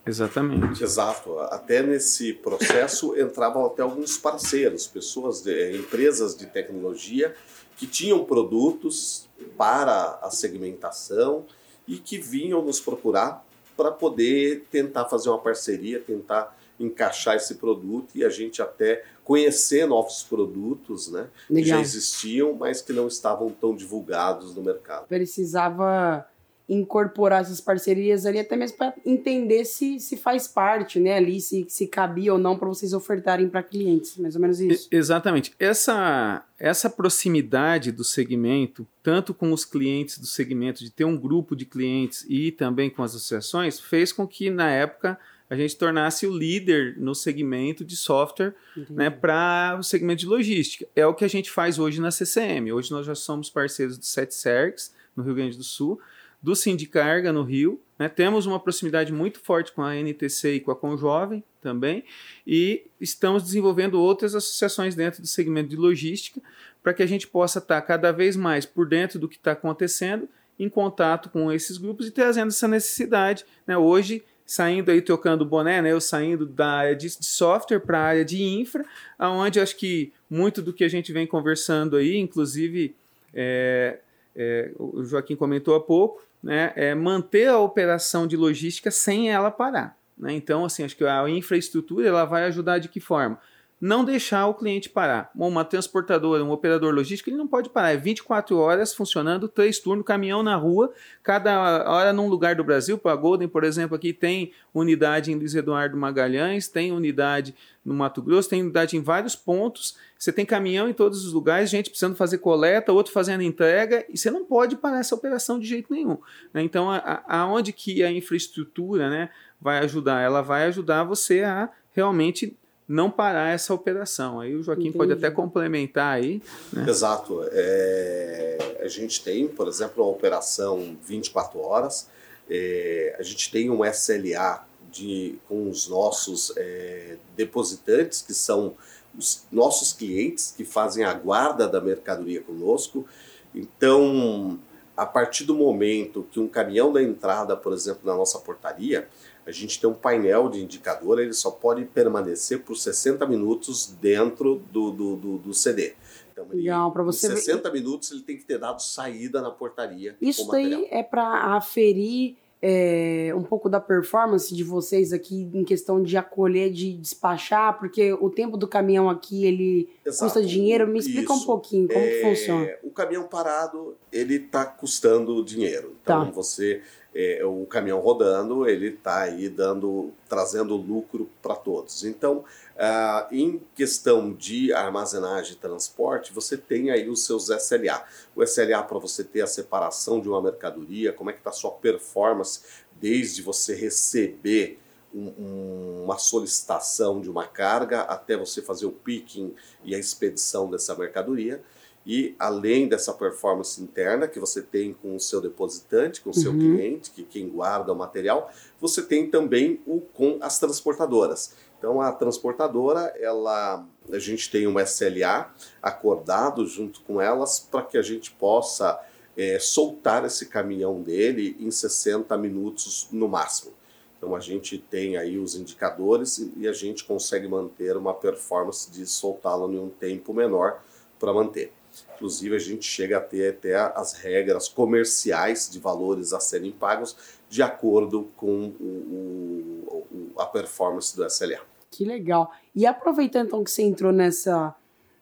Exatamente. 0.07 0.83
Exato. 0.83 1.39
Até 1.41 1.83
nesse 1.83 2.33
processo 2.33 3.19
entravam 3.19 3.67
até 3.67 3.83
alguns 3.83 4.17
parceiros, 4.17 4.87
pessoas, 4.87 5.43
de, 5.43 5.53
é, 5.53 5.77
empresas 5.77 6.37
de 6.37 6.47
tecnologia 6.47 7.35
que 7.77 7.87
tinham 7.87 8.25
produtos 8.25 9.29
para 9.57 10.19
a 10.23 10.31
segmentação 10.31 11.45
e 11.87 11.99
que 11.99 12.19
vinham 12.19 12.63
nos 12.63 12.81
procurar 12.81 13.45
para 13.77 13.91
poder 13.91 14.65
tentar 14.71 15.05
fazer 15.07 15.29
uma 15.29 15.39
parceria, 15.39 16.01
tentar 16.01 16.57
encaixar 16.79 17.37
esse 17.37 17.57
produto 17.57 18.11
e 18.15 18.25
a 18.25 18.29
gente 18.29 18.63
até 18.63 19.05
conhecer 19.25 19.87
novos 19.87 20.23
produtos, 20.23 21.11
né? 21.11 21.29
Legal. 21.51 21.63
Que 21.63 21.65
já 21.65 21.81
existiam, 21.81 22.53
mas 22.53 22.81
que 22.81 22.93
não 22.93 23.09
estavam 23.09 23.51
tão 23.51 23.75
divulgados 23.75 24.55
no 24.55 24.63
mercado. 24.63 25.07
Precisava 25.07 26.27
incorporar 26.69 27.43
essas 27.43 27.61
parcerias 27.61 28.27
ali 28.27 28.41
até 28.41 28.57
mesmo 28.57 28.77
para 28.77 28.95
entender 29.05 29.65
se, 29.65 30.01
se 30.01 30.17
faz 30.17 30.49
parte, 30.49 30.99
né, 30.99 31.15
ali 31.15 31.41
se, 31.41 31.65
se 31.69 31.87
cabia 31.87 32.33
ou 32.33 32.39
não 32.39 32.59
para 32.59 32.69
vocês 32.69 32.93
ofertarem 32.93 33.49
para 33.49 33.63
clientes, 33.63 34.17
mais 34.17 34.35
ou 34.35 34.41
menos 34.41 34.61
isso. 34.61 34.89
E, 34.91 34.97
exatamente. 34.97 35.53
Essa 35.59 36.45
essa 36.59 36.89
proximidade 36.89 37.93
do 37.93 38.03
segmento, 38.03 38.89
tanto 39.03 39.35
com 39.35 39.53
os 39.53 39.65
clientes 39.65 40.19
do 40.19 40.27
segmento, 40.27 40.83
de 40.83 40.91
ter 40.91 41.05
um 41.05 41.17
grupo 41.17 41.55
de 41.55 41.67
clientes 41.67 42.25
e 42.29 42.51
também 42.51 42.89
com 42.89 43.03
as 43.03 43.15
associações, 43.15 43.79
fez 43.79 44.11
com 44.11 44.27
que 44.27 44.49
na 44.49 44.71
época 44.71 45.19
a 45.49 45.55
gente 45.55 45.77
tornasse 45.77 46.27
o 46.27 46.37
líder 46.37 46.97
no 46.99 47.15
segmento 47.15 47.85
de 47.85 47.97
software 47.97 48.55
né, 48.91 49.11
para 49.11 49.77
o 49.79 49.83
segmento 49.83 50.21
de 50.21 50.27
logística. 50.27 50.87
É 50.97 51.07
o 51.07 51.15
que 51.15 51.25
a 51.25 51.29
gente 51.29 51.51
faz 51.51 51.79
hoje 51.79 52.01
na 52.01 52.11
CCM. 52.11 52.73
Hoje 52.73 52.91
nós 52.91 53.07
já 53.07 53.15
somos 53.15 53.49
parceiros 53.49 53.97
do 53.97 54.05
SetSerx, 54.05 54.93
no 55.15 55.23
Rio 55.23 55.35
Grande 55.35 55.57
do 55.57 55.63
Sul, 55.63 56.01
do 56.47 56.55
Sindicarga, 56.55 57.33
no 57.33 57.43
Rio. 57.43 57.81
Né, 57.99 58.09
temos 58.09 58.47
uma 58.47 58.61
proximidade 58.61 59.13
muito 59.13 59.41
forte 59.41 59.73
com 59.73 59.83
a 59.83 59.97
NTC 59.97 60.55
e 60.55 60.61
com 60.61 60.71
a 60.71 60.77
Conjovem 60.77 61.43
também, 61.61 62.05
e 62.47 62.85
estamos 63.01 63.43
desenvolvendo 63.43 64.01
outras 64.01 64.33
associações 64.33 64.95
dentro 64.95 65.21
do 65.21 65.27
segmento 65.27 65.71
de 65.71 65.77
logística 65.77 66.41
para 66.85 66.95
que 66.95 67.03
a 67.03 67.07
gente 67.07 67.27
possa 67.27 67.59
estar 67.59 67.81
cada 67.83 68.13
vez 68.13 68.37
mais 68.37 68.65
por 68.65 68.87
dentro 68.87 69.19
do 69.19 69.29
que 69.29 69.35
está 69.35 69.53
acontecendo, 69.53 70.29
em 70.57 70.69
contato 70.69 71.31
com 71.31 71.51
esses 71.51 71.79
grupos 71.79 72.07
e 72.07 72.13
trazendo 72.13 72.49
essa 72.49 72.69
necessidade. 72.69 73.45
Né? 73.67 73.77
Hoje, 73.77 74.23
saindo 74.45 74.93
aí 74.93 75.03
trocando 75.03 75.45
boné, 75.45 75.83
né? 75.83 75.91
Eu 75.91 76.01
saindo 76.01 76.47
da 76.47 76.69
área 76.69 76.95
de, 76.95 77.09
de 77.09 77.27
software 77.27 77.81
para 77.81 77.99
a 77.99 78.03
área 78.03 78.25
de 78.25 78.41
infra, 78.41 78.85
aonde 79.19 79.59
acho 79.59 79.77
que 79.77 80.13
muito 80.31 80.63
do 80.63 80.73
que 80.73 80.85
a 80.85 80.89
gente 80.89 81.13
vem 81.13 81.27
conversando 81.27 81.97
aí, 81.97 82.17
inclusive 82.17 82.95
é, 83.35 83.99
é, 84.37 84.71
o 84.79 85.03
Joaquim 85.03 85.35
comentou 85.35 85.75
há 85.75 85.81
pouco, 85.81 86.23
né? 86.43 86.73
É 86.77 86.95
manter 86.95 87.49
a 87.49 87.59
operação 87.59 88.27
de 88.27 88.37
logística 88.37 88.91
sem 88.91 89.31
ela 89.31 89.51
parar. 89.51 89.97
Né? 90.17 90.33
Então, 90.35 90.65
assim, 90.65 90.85
acho 90.85 90.97
que 90.97 91.05
a 91.05 91.29
infraestrutura 91.29 92.09
ela 92.09 92.25
vai 92.25 92.45
ajudar 92.45 92.79
de 92.79 92.89
que 92.89 93.01
forma? 93.01 93.39
Não 93.79 94.05
deixar 94.05 94.47
o 94.47 94.55
cliente 94.55 94.89
parar. 94.89 95.31
Uma 95.35 95.65
transportadora, 95.65 96.43
um 96.43 96.51
operador 96.51 96.95
logístico, 96.95 97.29
ele 97.29 97.37
não 97.37 97.47
pode 97.47 97.69
parar. 97.69 97.93
É 97.93 97.97
24 97.97 98.57
horas 98.57 98.95
funcionando, 98.95 99.49
três 99.49 99.79
turnos, 99.79 100.05
caminhão 100.05 100.43
na 100.43 100.57
rua, 100.57 100.93
cada 101.23 101.91
hora 101.91 102.13
num 102.13 102.27
lugar 102.27 102.55
do 102.55 102.65
Brasil. 102.65 102.97
Para 102.97 103.13
a 103.13 103.17
Golden, 103.17 103.49
por 103.49 103.65
exemplo, 103.65 103.95
aqui 103.95 104.15
tem 104.15 104.53
unidade 104.73 105.31
em 105.31 105.35
Luiz 105.35 105.55
Eduardo 105.55 105.97
Magalhães, 105.97 106.69
tem 106.69 106.91
unidade 106.91 107.55
no 107.85 107.93
Mato 107.93 108.23
Grosso, 108.23 108.49
tem 108.49 108.63
unidade 108.63 108.97
em 108.97 109.03
vários 109.03 109.37
pontos. 109.37 109.97
Você 110.19 110.33
tem 110.33 110.47
caminhão 110.47 110.89
em 110.89 110.95
todos 110.95 111.27
os 111.27 111.33
lugares, 111.35 111.69
gente 111.69 111.91
precisando 111.91 112.17
fazer 112.17 112.39
coleta, 112.39 112.93
outro 112.93 113.13
fazendo 113.13 113.43
entrega, 113.43 114.07
e 114.09 114.17
você 114.17 114.31
não 114.31 114.45
pode 114.45 114.77
parar 114.77 115.01
essa 115.01 115.15
operação 115.15 115.59
de 115.59 115.67
jeito 115.67 115.93
nenhum. 115.93 116.17
Né? 116.53 116.63
Então, 116.63 116.89
aonde 117.29 117.75
que 117.75 118.03
a 118.03 118.11
infraestrutura 118.11 119.11
né, 119.11 119.29
vai 119.61 119.81
ajudar? 119.81 120.23
Ela 120.23 120.41
vai 120.41 120.65
ajudar 120.65 121.05
você 121.05 121.43
a 121.43 121.69
realmente 121.93 122.57
não 122.89 123.11
parar 123.11 123.53
essa 123.53 123.75
operação. 123.75 124.41
Aí 124.41 124.55
o 124.55 124.63
Joaquim 124.63 124.89
Entendi. 124.89 124.99
pode 124.99 125.13
até 125.13 125.31
complementar 125.31 126.15
aí. 126.15 126.43
Né? 126.73 126.89
Exato. 126.89 127.41
É, 127.51 128.79
a 128.81 128.89
gente 128.89 129.23
tem, 129.23 129.49
por 129.49 129.69
exemplo, 129.69 130.05
uma 130.05 130.13
operação 130.13 130.97
24 131.05 131.59
horas, 131.61 132.09
é, 132.49 133.17
a 133.19 133.23
gente 133.23 133.51
tem 133.51 133.71
um 133.71 133.85
SLA 133.85 134.65
de, 134.91 135.39
com 135.49 135.69
os 135.69 135.89
nossos 135.89 136.53
é, 136.57 137.17
depositantes, 137.37 138.23
que 138.23 138.33
são 138.33 138.75
os 139.19 139.45
nossos 139.51 139.93
clientes 139.93 140.55
que 140.57 140.65
fazem 140.65 141.05
a 141.05 141.13
guarda 141.13 141.67
da 141.67 141.81
mercadoria 141.81 142.41
conosco. 142.41 143.07
Então, 143.55 144.59
a 144.97 145.05
partir 145.05 145.45
do 145.45 145.55
momento 145.55 146.27
que 146.31 146.39
um 146.39 146.49
caminhão 146.49 146.93
da 146.93 147.03
entrada, 147.03 147.57
por 147.57 147.73
exemplo, 147.73 148.03
na 148.05 148.15
nossa 148.15 148.39
portaria, 148.39 149.09
a 149.47 149.53
gente 149.53 149.81
tem 149.81 149.89
um 149.89 149.95
painel 149.95 150.49
de 150.49 150.61
indicador, 150.63 151.21
ele 151.21 151.33
só 151.33 151.51
pode 151.51 151.85
permanecer 151.85 152.63
por 152.63 152.77
60 152.77 153.25
minutos 153.27 153.87
dentro 154.01 154.63
do, 154.73 154.91
do, 154.91 155.17
do, 155.17 155.39
do 155.39 155.55
CD. 155.55 155.95
Então, 156.33 156.47
Legal, 156.51 156.91
para 156.93 157.03
você 157.03 157.29
60 157.29 157.71
ver... 157.71 157.81
minutos 157.81 158.11
ele 158.11 158.23
tem 158.23 158.37
que 158.37 158.45
ter 158.45 158.59
dado 158.59 158.83
saída 158.83 159.41
na 159.41 159.51
portaria. 159.51 160.17
Isso 160.21 160.47
daí 160.49 160.87
é 160.91 161.03
para 161.03 161.57
aferir 161.57 162.37
é, 162.61 163.33
um 163.37 163.43
pouco 163.43 163.69
da 163.69 163.79
performance 163.79 164.55
de 164.55 164.65
vocês 164.65 165.13
aqui 165.13 165.49
em 165.55 165.65
questão 165.65 166.03
de 166.03 166.17
acolher, 166.17 166.73
de 166.73 166.95
despachar, 166.95 167.79
porque 167.79 168.13
o 168.15 168.29
tempo 168.29 168.57
do 168.57 168.67
caminhão 168.67 169.09
aqui 169.09 169.45
ele 169.45 169.89
Exato. 170.05 170.25
custa 170.25 170.47
dinheiro. 170.47 170.89
Me 170.89 170.99
explica 170.99 171.33
Isso. 171.33 171.43
um 171.43 171.47
pouquinho 171.47 171.87
como 171.87 172.01
é, 172.01 172.09
que 172.09 172.23
funciona. 172.23 172.71
O 172.83 172.91
caminhão 172.91 173.25
parado 173.25 173.97
ele 174.11 174.37
está 174.37 174.65
custando 174.65 175.45
dinheiro. 175.45 175.97
Então 176.03 176.27
tá. 176.27 176.31
você 176.31 176.83
é, 177.19 177.43
o 177.47 177.65
caminhão 177.65 177.99
rodando, 177.99 178.69
ele 178.69 178.89
está 178.89 179.23
aí 179.23 179.49
dando, 179.49 180.13
trazendo 180.29 180.77
lucro 180.77 181.31
para 181.41 181.57
todos. 181.57 182.05
Então, 182.05 182.45
ah, 182.79 183.27
em 183.33 183.63
questão 183.75 184.35
de 184.35 184.71
armazenagem 184.75 185.55
e 185.55 185.57
transporte, 185.57 186.31
você 186.31 186.59
tem 186.59 186.91
aí 186.91 187.09
os 187.09 187.25
seus 187.25 187.49
SLA. 187.49 188.05
O 188.35 188.43
SLA 188.43 188.83
para 188.83 188.99
você 188.99 189.25
ter 189.25 189.41
a 189.41 189.47
separação 189.47 190.21
de 190.21 190.29
uma 190.29 190.43
mercadoria, 190.43 191.11
como 191.11 191.31
é 191.31 191.33
que 191.33 191.39
está 191.39 191.49
a 191.49 191.55
sua 191.55 191.71
performance 191.71 192.61
desde 193.01 193.41
você 193.41 193.75
receber 193.75 194.79
um, 195.15 195.33
um, 195.39 196.05
uma 196.05 196.19
solicitação 196.19 197.23
de 197.23 197.31
uma 197.31 197.47
carga 197.47 198.03
até 198.03 198.37
você 198.37 198.61
fazer 198.61 198.85
o 198.85 198.93
picking 198.93 199.55
e 199.83 199.95
a 199.95 199.99
expedição 199.99 200.71
dessa 200.71 200.95
mercadoria. 200.95 201.63
E 202.07 202.37
além 202.39 202.87
dessa 202.87 203.13
performance 203.13 203.83
interna 203.83 204.29
que 204.29 204.39
você 204.39 204.63
tem 204.63 204.95
com 204.95 205.17
o 205.17 205.21
seu 205.21 205.41
depositante, 205.41 206.21
com 206.21 206.31
o 206.31 206.35
seu 206.35 206.53
uhum. 206.53 206.59
cliente, 206.59 207.11
que 207.11 207.25
quem 207.25 207.49
guarda 207.49 207.93
o 207.93 207.97
material, 207.97 208.49
você 208.81 209.03
tem 209.03 209.29
também 209.29 209.81
o 209.85 210.01
com 210.01 210.39
as 210.41 210.61
transportadoras. 210.61 211.57
Então 211.77 212.01
a 212.01 212.13
transportadora, 212.13 213.13
ela 213.19 213.85
a 214.11 214.19
gente 214.21 214.49
tem 214.53 214.69
um 214.69 214.79
SLA 214.79 215.53
acordado 215.83 216.65
junto 216.65 217.01
com 217.01 217.21
elas 217.21 217.59
para 217.59 217.83
que 217.83 217.99
a 217.99 218.03
gente 218.03 218.31
possa 218.31 219.01
é, 219.37 219.59
soltar 219.59 220.25
esse 220.25 220.47
caminhão 220.47 221.03
dele 221.03 221.57
em 221.59 221.73
60 221.73 222.37
minutos 222.39 223.09
no 223.11 223.29
máximo. 223.29 223.73
Então 224.17 224.35
a 224.35 224.41
gente 224.41 224.79
tem 224.79 225.17
aí 225.17 225.39
os 225.39 225.57
indicadores 225.57 226.51
e 226.57 226.69
a 226.69 226.73
gente 226.73 227.05
consegue 227.05 227.49
manter 227.49 227.97
uma 227.97 228.15
performance 228.15 228.91
de 228.91 229.05
soltá-lo 229.07 229.71
em 229.73 229.79
um 229.79 229.91
tempo 229.91 230.33
menor 230.33 230.81
para 231.19 231.33
manter. 231.33 231.73
Inclusive, 232.15 232.57
a 232.57 232.59
gente 232.59 232.85
chega 232.85 233.19
a 233.19 233.21
ter 233.21 233.51
até 233.51 233.75
as 233.75 234.15
regras 234.15 234.69
comerciais 234.69 235.71
de 235.71 235.79
valores 235.79 236.33
a 236.33 236.41
serem 236.41 236.73
pagos 236.73 237.17
de 237.49 237.63
acordo 237.63 238.29
com 238.37 238.73
o, 238.81 240.07
o, 240.11 240.33
a 240.39 240.47
performance 240.47 241.17
do 241.17 241.25
SLA. 241.27 241.61
Que 241.91 242.05
legal. 242.05 242.51
E 242.75 242.87
aproveitando 242.87 243.47
então 243.47 243.65
que 243.65 243.71
você 243.71 243.83
entrou 243.83 244.13
nessa, 244.13 244.75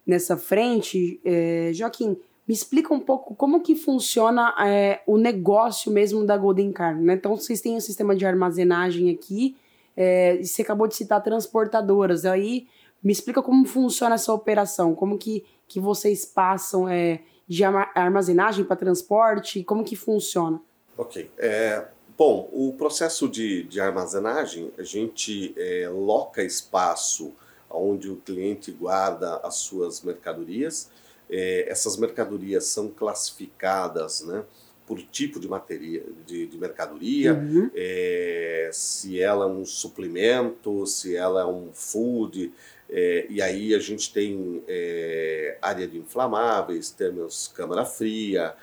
nessa 0.06 0.36
frente, 0.36 1.20
é, 1.24 1.70
Joaquim, 1.72 2.16
me 2.46 2.54
explica 2.54 2.92
um 2.92 3.00
pouco 3.00 3.34
como 3.34 3.60
que 3.60 3.74
funciona 3.74 4.54
é, 4.66 5.00
o 5.06 5.16
negócio 5.16 5.90
mesmo 5.90 6.24
da 6.24 6.36
Golden 6.36 6.72
Car. 6.72 7.00
Né? 7.00 7.14
Então, 7.14 7.36
vocês 7.36 7.60
têm 7.60 7.76
um 7.76 7.80
sistema 7.80 8.14
de 8.14 8.26
armazenagem 8.26 9.10
aqui, 9.10 9.56
é, 9.96 10.36
e 10.36 10.46
você 10.46 10.62
acabou 10.62 10.86
de 10.86 10.94
citar 10.94 11.22
transportadoras. 11.22 12.24
Aí, 12.24 12.66
me 13.02 13.12
explica 13.12 13.42
como 13.42 13.64
funciona 13.66 14.14
essa 14.14 14.32
operação, 14.32 14.94
como 14.94 15.18
que 15.18 15.44
que 15.66 15.80
vocês 15.80 16.24
passam 16.24 16.88
é, 16.88 17.22
de 17.46 17.64
armazenagem 17.64 18.64
para 18.64 18.76
transporte? 18.76 19.62
Como 19.64 19.84
que 19.84 19.96
funciona? 19.96 20.60
Ok. 20.96 21.30
É, 21.38 21.86
bom, 22.16 22.48
o 22.52 22.72
processo 22.76 23.28
de, 23.28 23.64
de 23.64 23.80
armazenagem, 23.80 24.72
a 24.78 24.82
gente 24.82 25.54
é, 25.56 25.88
loca 25.88 26.42
espaço 26.42 27.32
onde 27.70 28.10
o 28.10 28.16
cliente 28.16 28.70
guarda 28.70 29.36
as 29.38 29.56
suas 29.56 30.02
mercadorias. 30.02 30.90
É, 31.28 31.68
essas 31.68 31.96
mercadorias 31.96 32.66
são 32.66 32.88
classificadas 32.88 34.22
né, 34.22 34.44
por 34.86 35.00
tipo 35.02 35.40
de, 35.40 35.48
materia, 35.48 36.04
de, 36.26 36.46
de 36.46 36.58
mercadoria, 36.58 37.34
uhum. 37.34 37.70
é, 37.74 38.70
se 38.72 39.20
ela 39.20 39.46
é 39.46 39.48
um 39.48 39.64
suplemento, 39.64 40.86
se 40.86 41.16
ela 41.16 41.40
é 41.40 41.46
um 41.46 41.70
food, 41.72 42.52
é, 42.88 43.26
e 43.28 43.40
aí 43.40 43.74
a 43.74 43.78
gente 43.78 44.12
tem 44.12 44.62
é, 44.68 45.58
área 45.60 45.86
de 45.86 45.98
inflamáveis, 45.98 46.90
temos 46.90 47.48
câmara 47.48 47.84
fria. 47.84 48.54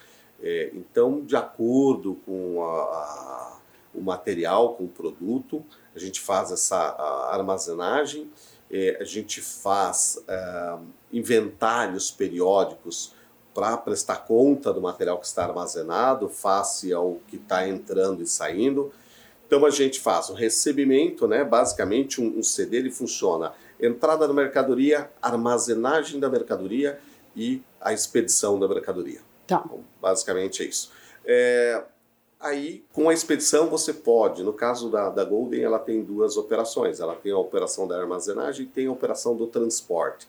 É, 0.41 0.71
então, 0.73 1.21
de 1.21 1.35
acordo 1.35 2.15
com 2.25 2.63
a, 2.63 2.81
a, 2.81 3.59
o 3.93 4.01
material, 4.01 4.75
com 4.75 4.85
o 4.85 4.87
produto, 4.87 5.65
a 5.95 5.99
gente 5.99 6.19
faz 6.19 6.51
essa 6.51 6.77
armazenagem, 7.31 8.29
é, 8.71 8.97
a 9.01 9.03
gente 9.03 9.41
faz 9.41 10.23
é, 10.27 10.77
inventários 11.11 12.09
periódicos 12.09 13.13
para 13.53 13.75
prestar 13.75 14.17
conta 14.25 14.71
do 14.71 14.79
material 14.79 15.19
que 15.19 15.25
está 15.25 15.43
armazenado, 15.43 16.29
face 16.29 16.93
ao 16.93 17.19
que 17.27 17.35
está 17.35 17.67
entrando 17.67 18.23
e 18.23 18.27
saindo. 18.27 18.93
Então 19.45 19.65
a 19.65 19.69
gente 19.69 19.99
faz 19.99 20.29
o 20.29 20.33
recebimento, 20.33 21.27
né? 21.27 21.43
basicamente 21.43 22.21
um, 22.21 22.39
um 22.39 22.43
CD 22.43 22.77
ele 22.77 22.91
funciona 22.91 23.51
entrada 23.81 24.27
da 24.27 24.33
mercadoria, 24.33 25.09
armazenagem 25.21 26.19
da 26.19 26.29
mercadoria 26.29 26.99
e 27.35 27.61
a 27.79 27.91
expedição 27.91 28.59
da 28.59 28.67
mercadoria. 28.67 29.21
Tá. 29.47 29.63
Então, 29.65 29.83
basicamente 29.99 30.63
é 30.63 30.65
isso. 30.67 30.91
É, 31.25 31.83
aí, 32.39 32.83
com 32.93 33.09
a 33.09 33.13
expedição, 33.13 33.67
você 33.67 33.93
pode, 33.93 34.43
no 34.43 34.53
caso 34.53 34.89
da, 34.89 35.09
da 35.09 35.23
Golden, 35.23 35.63
ela 35.63 35.79
tem 35.79 36.03
duas 36.03 36.37
operações. 36.37 36.99
Ela 36.99 37.15
tem 37.15 37.31
a 37.31 37.37
operação 37.37 37.87
da 37.87 37.99
armazenagem 37.99 38.65
e 38.65 38.69
tem 38.69 38.87
a 38.87 38.91
operação 38.91 39.35
do 39.35 39.47
transporte. 39.47 40.27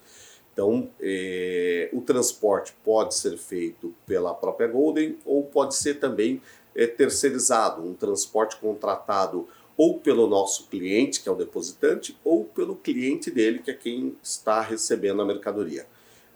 Então, 0.52 0.90
é, 1.00 1.88
o 1.92 2.00
transporte 2.02 2.74
pode 2.84 3.14
ser 3.14 3.36
feito 3.38 3.94
pela 4.06 4.34
própria 4.34 4.68
Golden 4.68 5.18
ou 5.24 5.44
pode 5.44 5.74
ser 5.74 5.94
também 5.94 6.42
é, 6.74 6.86
terceirizado, 6.86 7.82
um 7.82 7.94
transporte 7.94 8.56
contratado 8.56 9.48
ou 9.82 9.98
pelo 9.98 10.28
nosso 10.28 10.68
cliente, 10.68 11.20
que 11.20 11.28
é 11.28 11.32
o 11.32 11.34
depositante, 11.34 12.16
ou 12.22 12.44
pelo 12.44 12.76
cliente 12.76 13.32
dele, 13.32 13.58
que 13.58 13.68
é 13.68 13.74
quem 13.74 14.16
está 14.22 14.60
recebendo 14.60 15.20
a 15.20 15.24
mercadoria. 15.24 15.88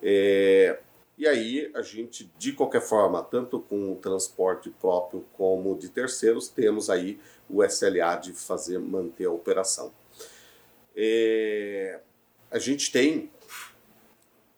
É, 0.03 0.81
e 1.17 1.29
aí 1.29 1.71
a 1.73 1.81
gente, 1.81 2.29
de 2.37 2.53
qualquer 2.53 2.81
forma, 2.83 3.23
tanto 3.23 3.61
com 3.61 3.93
o 3.93 3.95
transporte 3.95 4.69
próprio 4.69 5.25
como 5.35 5.79
de 5.79 5.88
terceiros, 5.88 6.49
temos 6.49 6.91
aí 6.91 7.21
o 7.49 7.62
SLA 7.62 8.17
de 8.17 8.33
fazer 8.33 8.81
manter 8.81 9.26
a 9.26 9.31
operação. 9.31 9.93
É, 10.97 12.00
a 12.50 12.59
gente 12.59 12.91
tem 12.91 13.31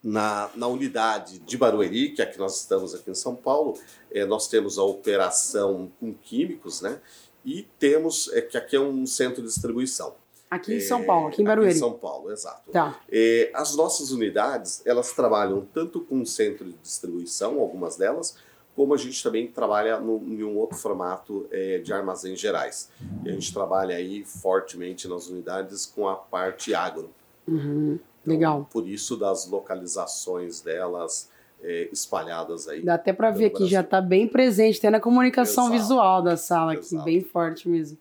na, 0.03 0.49
na 0.55 0.65
unidade 0.65 1.37
de 1.37 1.57
Barueri, 1.59 2.09
que 2.09 2.23
é 2.23 2.25
que 2.25 2.39
nós 2.39 2.59
estamos 2.59 2.95
aqui 2.95 3.11
em 3.11 3.15
São 3.15 3.35
Paulo, 3.35 3.79
é, 4.11 4.25
nós 4.25 4.47
temos 4.47 4.79
a 4.79 4.83
operação 4.83 5.91
com 5.99 6.11
químicos, 6.11 6.81
né? 6.81 6.99
E 7.45 7.67
temos, 7.77 8.31
é, 8.33 8.41
que 8.41 8.57
aqui 8.57 8.75
é 8.75 8.79
um 8.79 9.05
centro 9.05 9.41
de 9.41 9.47
distribuição. 9.47 10.15
Aqui 10.49 10.73
em 10.73 10.79
São 10.79 11.03
Paulo, 11.03 11.27
aqui 11.27 11.41
em 11.41 11.45
Barueri. 11.45 11.69
Aqui 11.69 11.77
em 11.77 11.79
São 11.79 11.93
Paulo, 11.93 12.31
exato. 12.31 12.71
Tá. 12.71 12.99
É, 13.11 13.51
as 13.53 13.75
nossas 13.75 14.11
unidades, 14.11 14.81
elas 14.85 15.13
trabalham 15.13 15.67
tanto 15.73 16.01
com 16.01 16.25
centro 16.25 16.65
de 16.65 16.77
distribuição, 16.81 17.59
algumas 17.59 17.97
delas, 17.97 18.35
como 18.75 18.93
a 18.93 18.97
gente 18.97 19.21
também 19.21 19.45
trabalha 19.45 19.99
no, 19.99 20.17
em 20.17 20.43
um 20.43 20.57
outro 20.57 20.77
formato 20.77 21.45
é, 21.51 21.77
de 21.79 21.93
armazéns 21.93 22.39
gerais. 22.39 22.89
E 23.23 23.29
a 23.29 23.33
gente 23.33 23.53
trabalha 23.53 23.95
aí 23.95 24.23
fortemente 24.25 25.07
nas 25.07 25.27
unidades 25.27 25.85
com 25.85 26.07
a 26.07 26.15
parte 26.15 26.73
agro. 26.73 27.11
Uhum. 27.47 27.99
Então, 28.21 28.33
Legal. 28.33 28.67
Por 28.71 28.87
isso 28.87 29.17
das 29.17 29.47
localizações 29.47 30.61
delas 30.61 31.29
é, 31.63 31.89
espalhadas 31.91 32.67
aí. 32.67 32.81
Dá 32.81 32.95
até 32.95 33.13
para 33.13 33.31
ver 33.31 33.45
aqui, 33.45 33.59
Brasil. 33.59 33.69
já 33.69 33.81
está 33.81 34.01
bem 34.01 34.27
presente, 34.27 34.77
até 34.77 34.89
na 34.89 34.99
comunicação 34.99 35.65
Exato. 35.65 35.79
visual 35.79 36.21
da 36.21 36.37
sala 36.37 36.73
aqui, 36.73 36.85
Exato. 36.85 37.05
bem 37.05 37.21
forte 37.21 37.67
mesmo. 37.67 37.97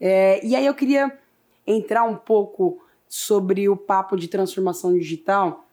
É, 0.00 0.44
e 0.44 0.54
aí 0.56 0.66
eu 0.66 0.74
queria 0.74 1.12
entrar 1.66 2.04
um 2.04 2.16
pouco 2.16 2.82
sobre 3.08 3.68
o 3.68 3.76
papo 3.76 4.16
de 4.16 4.28
transformação 4.28 4.92
digital. 4.92 5.66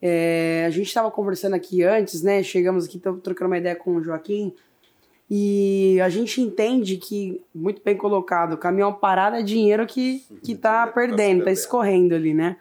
É, 0.00 0.64
a 0.66 0.70
gente 0.70 0.86
estava 0.86 1.10
conversando 1.10 1.54
aqui 1.54 1.82
antes, 1.82 2.22
né? 2.22 2.42
Chegamos 2.42 2.86
aqui, 2.86 2.98
trocando 2.98 3.50
uma 3.50 3.58
ideia 3.58 3.76
com 3.76 3.96
o 3.96 4.02
Joaquim. 4.02 4.54
E 5.30 6.00
a 6.00 6.08
gente 6.08 6.40
entende 6.40 6.96
que, 6.96 7.42
muito 7.54 7.82
bem 7.84 7.96
colocado, 7.96 8.56
caminhão 8.56 8.92
parado 8.92 9.36
é 9.36 9.42
dinheiro 9.42 9.86
que, 9.86 10.24
que 10.42 10.54
tá 10.54 10.86
que 10.86 10.86
tá 10.86 10.86
perdendo, 10.86 11.44
tá 11.44 11.52
escorrendo 11.52 12.14
ali, 12.14 12.32
né? 12.32 12.56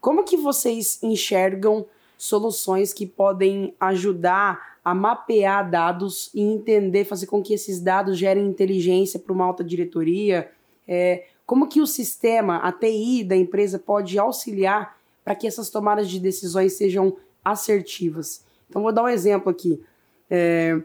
Como 0.00 0.24
que 0.24 0.36
vocês 0.36 1.00
enxergam 1.02 1.86
soluções 2.22 2.92
que 2.92 3.04
podem 3.04 3.74
ajudar 3.80 4.78
a 4.84 4.94
mapear 4.94 5.68
dados 5.68 6.30
e 6.32 6.40
entender, 6.40 7.04
fazer 7.04 7.26
com 7.26 7.42
que 7.42 7.52
esses 7.52 7.80
dados 7.80 8.16
gerem 8.16 8.46
inteligência 8.46 9.18
para 9.18 9.32
uma 9.32 9.44
alta 9.44 9.64
diretoria? 9.64 10.48
É, 10.86 11.24
como 11.44 11.66
que 11.66 11.80
o 11.80 11.86
sistema, 11.86 12.58
a 12.58 12.70
TI 12.70 13.24
da 13.24 13.34
empresa 13.34 13.76
pode 13.76 14.16
auxiliar 14.20 14.96
para 15.24 15.34
que 15.34 15.48
essas 15.48 15.68
tomadas 15.68 16.08
de 16.08 16.20
decisões 16.20 16.74
sejam 16.74 17.16
assertivas? 17.44 18.44
Então, 18.70 18.82
vou 18.82 18.92
dar 18.92 19.02
um 19.02 19.08
exemplo 19.08 19.50
aqui. 19.50 19.82
É, 20.30 20.80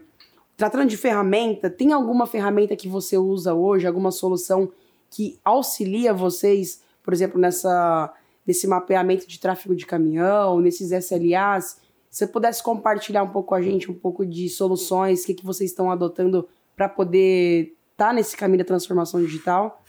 tratando 0.56 0.88
de 0.88 0.96
ferramenta, 0.96 1.70
tem 1.70 1.92
alguma 1.92 2.26
ferramenta 2.26 2.74
que 2.74 2.88
você 2.88 3.16
usa 3.16 3.54
hoje, 3.54 3.86
alguma 3.86 4.10
solução 4.10 4.72
que 5.08 5.38
auxilia 5.44 6.12
vocês, 6.12 6.82
por 7.00 7.14
exemplo, 7.14 7.40
nessa, 7.40 8.12
nesse 8.48 8.66
mapeamento 8.66 9.28
de 9.28 9.38
tráfego 9.38 9.76
de 9.76 9.84
caminhão, 9.84 10.58
nesses 10.58 10.90
SLAs? 10.90 11.78
Se 12.10 12.20
você 12.20 12.26
pudesse 12.26 12.62
compartilhar 12.62 13.22
um 13.22 13.28
pouco 13.28 13.50
com 13.50 13.54
a 13.54 13.60
gente, 13.60 13.90
um 13.90 13.94
pouco 13.94 14.24
de 14.24 14.48
soluções, 14.48 15.22
o 15.22 15.26
que, 15.26 15.34
que 15.34 15.44
vocês 15.44 15.70
estão 15.70 15.90
adotando 15.90 16.48
para 16.74 16.88
poder 16.88 17.76
estar 17.92 18.14
nesse 18.14 18.34
caminho 18.34 18.60
da 18.60 18.64
transformação 18.64 19.20
digital? 19.20 19.84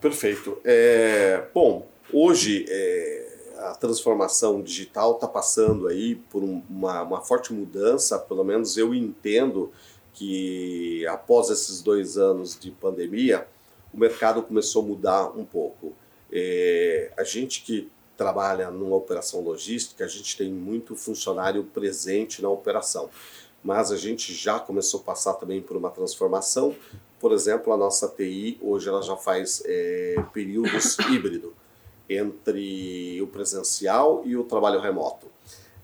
Perfeito. 0.00 0.58
É, 0.64 1.46
bom, 1.54 1.86
hoje 2.12 2.66
é, 2.68 3.54
a 3.58 3.74
transformação 3.74 4.62
digital 4.62 5.14
está 5.14 5.26
passando 5.26 5.88
aí 5.88 6.16
por 6.16 6.42
um- 6.42 6.62
uma, 6.68 7.02
uma 7.02 7.20
forte 7.22 7.52
mudança, 7.52 8.18
pelo 8.18 8.44
menos 8.44 8.76
eu 8.76 8.94
entendo 8.94 9.72
que 10.12 11.06
após 11.06 11.48
esses 11.48 11.80
dois 11.80 12.18
anos 12.18 12.58
de 12.58 12.70
pandemia, 12.70 13.46
o 13.94 13.98
mercado 13.98 14.42
começou 14.42 14.82
a 14.82 14.86
mudar 14.86 15.28
um 15.38 15.44
pouco. 15.44 15.94
É, 16.32 17.12
a 17.16 17.24
gente 17.24 17.62
que 17.62 17.90
trabalha 18.16 18.70
numa 18.70 18.96
operação 18.96 19.40
logística, 19.40 20.04
a 20.04 20.08
gente 20.08 20.36
tem 20.36 20.52
muito 20.52 20.94
funcionário 20.94 21.64
presente 21.64 22.42
na 22.42 22.50
operação, 22.50 23.08
mas 23.64 23.90
a 23.90 23.96
gente 23.96 24.34
já 24.34 24.58
começou 24.58 25.00
a 25.00 25.02
passar 25.02 25.34
também 25.34 25.62
por 25.62 25.76
uma 25.76 25.90
transformação. 25.90 26.74
Por 27.18 27.32
exemplo, 27.32 27.72
a 27.72 27.76
nossa 27.76 28.08
TI 28.08 28.58
hoje 28.60 28.88
ela 28.88 29.02
já 29.02 29.16
faz 29.16 29.62
é, 29.64 30.16
períodos 30.32 30.98
híbrido 31.10 31.54
entre 32.08 33.20
o 33.22 33.26
presencial 33.26 34.22
e 34.26 34.36
o 34.36 34.44
trabalho 34.44 34.80
remoto. 34.80 35.28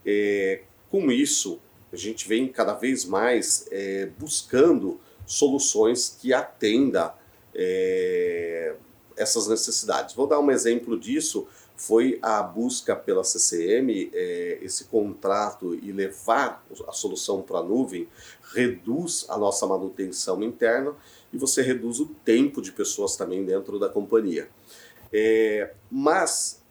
É, 0.04 0.62
com 0.90 1.10
isso, 1.10 1.60
a 1.92 1.96
gente 1.96 2.28
vem 2.28 2.48
cada 2.48 2.74
vez 2.74 3.04
mais 3.04 3.66
é, 3.70 4.10
buscando 4.18 5.00
soluções 5.26 6.16
que 6.20 6.32
atenda 6.32 7.14
é, 7.54 8.74
essas 9.16 9.48
necessidades. 9.48 10.14
Vou 10.14 10.26
dar 10.26 10.40
um 10.40 10.50
exemplo 10.50 10.98
disso. 10.98 11.46
Foi 11.76 12.18
a 12.22 12.42
busca 12.42 12.96
pela 12.96 13.22
CCM, 13.22 14.10
é, 14.12 14.58
esse 14.62 14.84
contrato 14.84 15.74
e 15.74 15.92
levar 15.92 16.64
a 16.88 16.92
solução 16.92 17.42
para 17.42 17.58
a 17.58 17.62
nuvem 17.62 18.08
reduz 18.54 19.26
a 19.28 19.36
nossa 19.36 19.66
manutenção 19.66 20.42
interna 20.42 20.94
e 21.32 21.36
você 21.36 21.60
reduz 21.60 22.00
o 22.00 22.06
tempo 22.06 22.62
de 22.62 22.72
pessoas 22.72 23.14
também 23.16 23.44
dentro 23.44 23.78
da 23.78 23.88
companhia. 23.90 24.48
É, 25.12 25.74
mas 25.90 26.62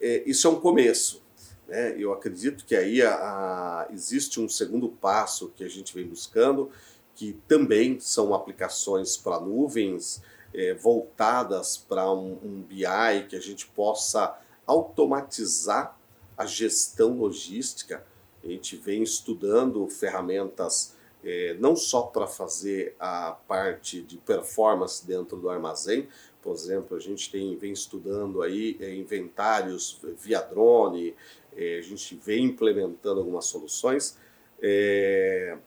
é, 0.00 0.22
isso 0.26 0.46
é 0.46 0.50
um 0.50 0.60
começo. 0.60 1.22
Né? 1.66 1.94
Eu 1.98 2.12
acredito 2.12 2.64
que 2.66 2.76
aí 2.76 3.00
a, 3.00 3.14
a- 3.14 3.88
existe 3.92 4.40
um 4.40 4.48
segundo 4.48 4.88
passo 4.88 5.50
que 5.56 5.64
a 5.64 5.68
gente 5.68 5.94
vem 5.94 6.06
buscando, 6.06 6.70
que 7.14 7.38
também 7.48 7.98
são 8.00 8.34
aplicações 8.34 9.16
para 9.16 9.40
nuvens 9.40 10.20
é, 10.54 10.74
voltadas 10.74 11.76
para 11.76 12.10
um, 12.12 12.38
um 12.42 12.62
BI 12.62 13.26
que 13.28 13.36
a 13.36 13.40
gente 13.40 13.66
possa 13.68 14.38
automatizar 14.66 15.98
a 16.36 16.46
gestão 16.46 17.18
logística. 17.18 18.04
A 18.42 18.46
gente 18.46 18.76
vem 18.76 19.02
estudando 19.02 19.86
ferramentas 19.88 20.96
é, 21.22 21.54
não 21.60 21.76
só 21.76 22.02
para 22.02 22.26
fazer 22.26 22.94
a 22.98 23.32
parte 23.32 24.00
de 24.00 24.16
performance 24.16 25.06
dentro 25.06 25.36
do 25.36 25.50
armazém, 25.50 26.08
por 26.42 26.54
exemplo, 26.54 26.96
a 26.96 27.00
gente 27.00 27.30
tem, 27.30 27.56
vem 27.56 27.72
estudando 27.72 28.42
aí 28.42 28.76
é, 28.80 28.94
inventários 28.94 30.00
via 30.16 30.40
drone, 30.40 31.14
é, 31.54 31.78
a 31.78 31.82
gente 31.82 32.14
vem 32.14 32.46
implementando 32.46 33.20
algumas 33.20 33.44
soluções, 33.46 34.16
é, 34.62 35.58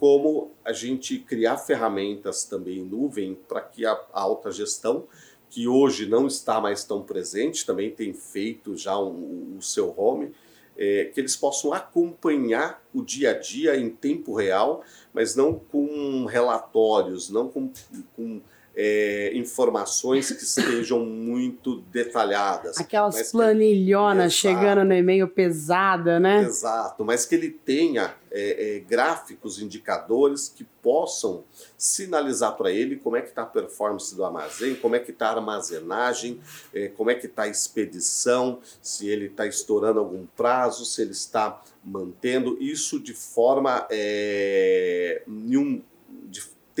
como 0.00 0.52
a 0.64 0.72
gente 0.72 1.18
criar 1.18 1.58
ferramentas 1.58 2.44
também 2.44 2.78
em 2.78 2.84
nuvem 2.84 3.34
para 3.46 3.60
que 3.60 3.84
a, 3.84 4.00
alta 4.12 4.50
gestão, 4.50 5.06
que 5.50 5.68
hoje 5.68 6.08
não 6.08 6.26
está 6.26 6.58
mais 6.58 6.84
tão 6.84 7.02
presente, 7.02 7.66
também 7.66 7.90
tem 7.90 8.14
feito 8.14 8.74
já 8.76 8.98
um- 8.98 9.56
o 9.58 9.62
seu 9.62 9.94
home, 9.94 10.32
é, 10.74 11.04
que 11.12 11.20
eles 11.20 11.36
possam 11.36 11.74
acompanhar 11.74 12.82
o 12.94 13.02
dia 13.02 13.32
a 13.32 13.38
dia 13.38 13.76
em 13.76 13.90
tempo 13.90 14.34
real, 14.34 14.82
mas 15.12 15.36
não 15.36 15.52
com 15.52 16.24
relatórios, 16.24 17.28
não 17.28 17.48
com, 17.48 17.70
com 18.16 18.40
é, 18.82 19.32
informações 19.34 20.32
que 20.32 20.42
estejam 20.42 21.04
muito 21.04 21.82
detalhadas. 21.92 22.78
Aquelas 22.78 23.14
mas 23.14 23.30
planilhonas 23.30 24.32
chegando 24.32 24.82
no 24.84 24.94
e-mail 24.94 25.28
pesada, 25.28 26.18
né? 26.18 26.42
Exato, 26.44 27.04
mas 27.04 27.26
que 27.26 27.34
ele 27.34 27.50
tenha 27.50 28.14
é, 28.30 28.76
é, 28.76 28.80
gráficos, 28.80 29.60
indicadores 29.60 30.48
que 30.48 30.64
possam 30.82 31.44
sinalizar 31.76 32.56
para 32.56 32.72
ele 32.72 32.96
como 32.96 33.16
é 33.16 33.20
que 33.20 33.28
está 33.28 33.42
a 33.42 33.46
performance 33.46 34.16
do 34.16 34.24
armazém, 34.24 34.74
como 34.74 34.96
é 34.96 34.98
que 34.98 35.10
está 35.10 35.26
a 35.26 35.32
armazenagem, 35.32 36.40
é, 36.72 36.88
como 36.88 37.10
é 37.10 37.14
que 37.14 37.26
está 37.26 37.42
a 37.42 37.48
expedição, 37.48 38.60
se 38.80 39.06
ele 39.06 39.26
está 39.26 39.46
estourando 39.46 40.00
algum 40.00 40.24
prazo, 40.34 40.86
se 40.86 41.02
ele 41.02 41.12
está 41.12 41.60
mantendo 41.84 42.56
isso 42.58 42.98
de 42.98 43.12
forma 43.12 43.86
é, 43.90 45.22
em 45.28 45.56
um, 45.58 45.76
de 45.76 45.89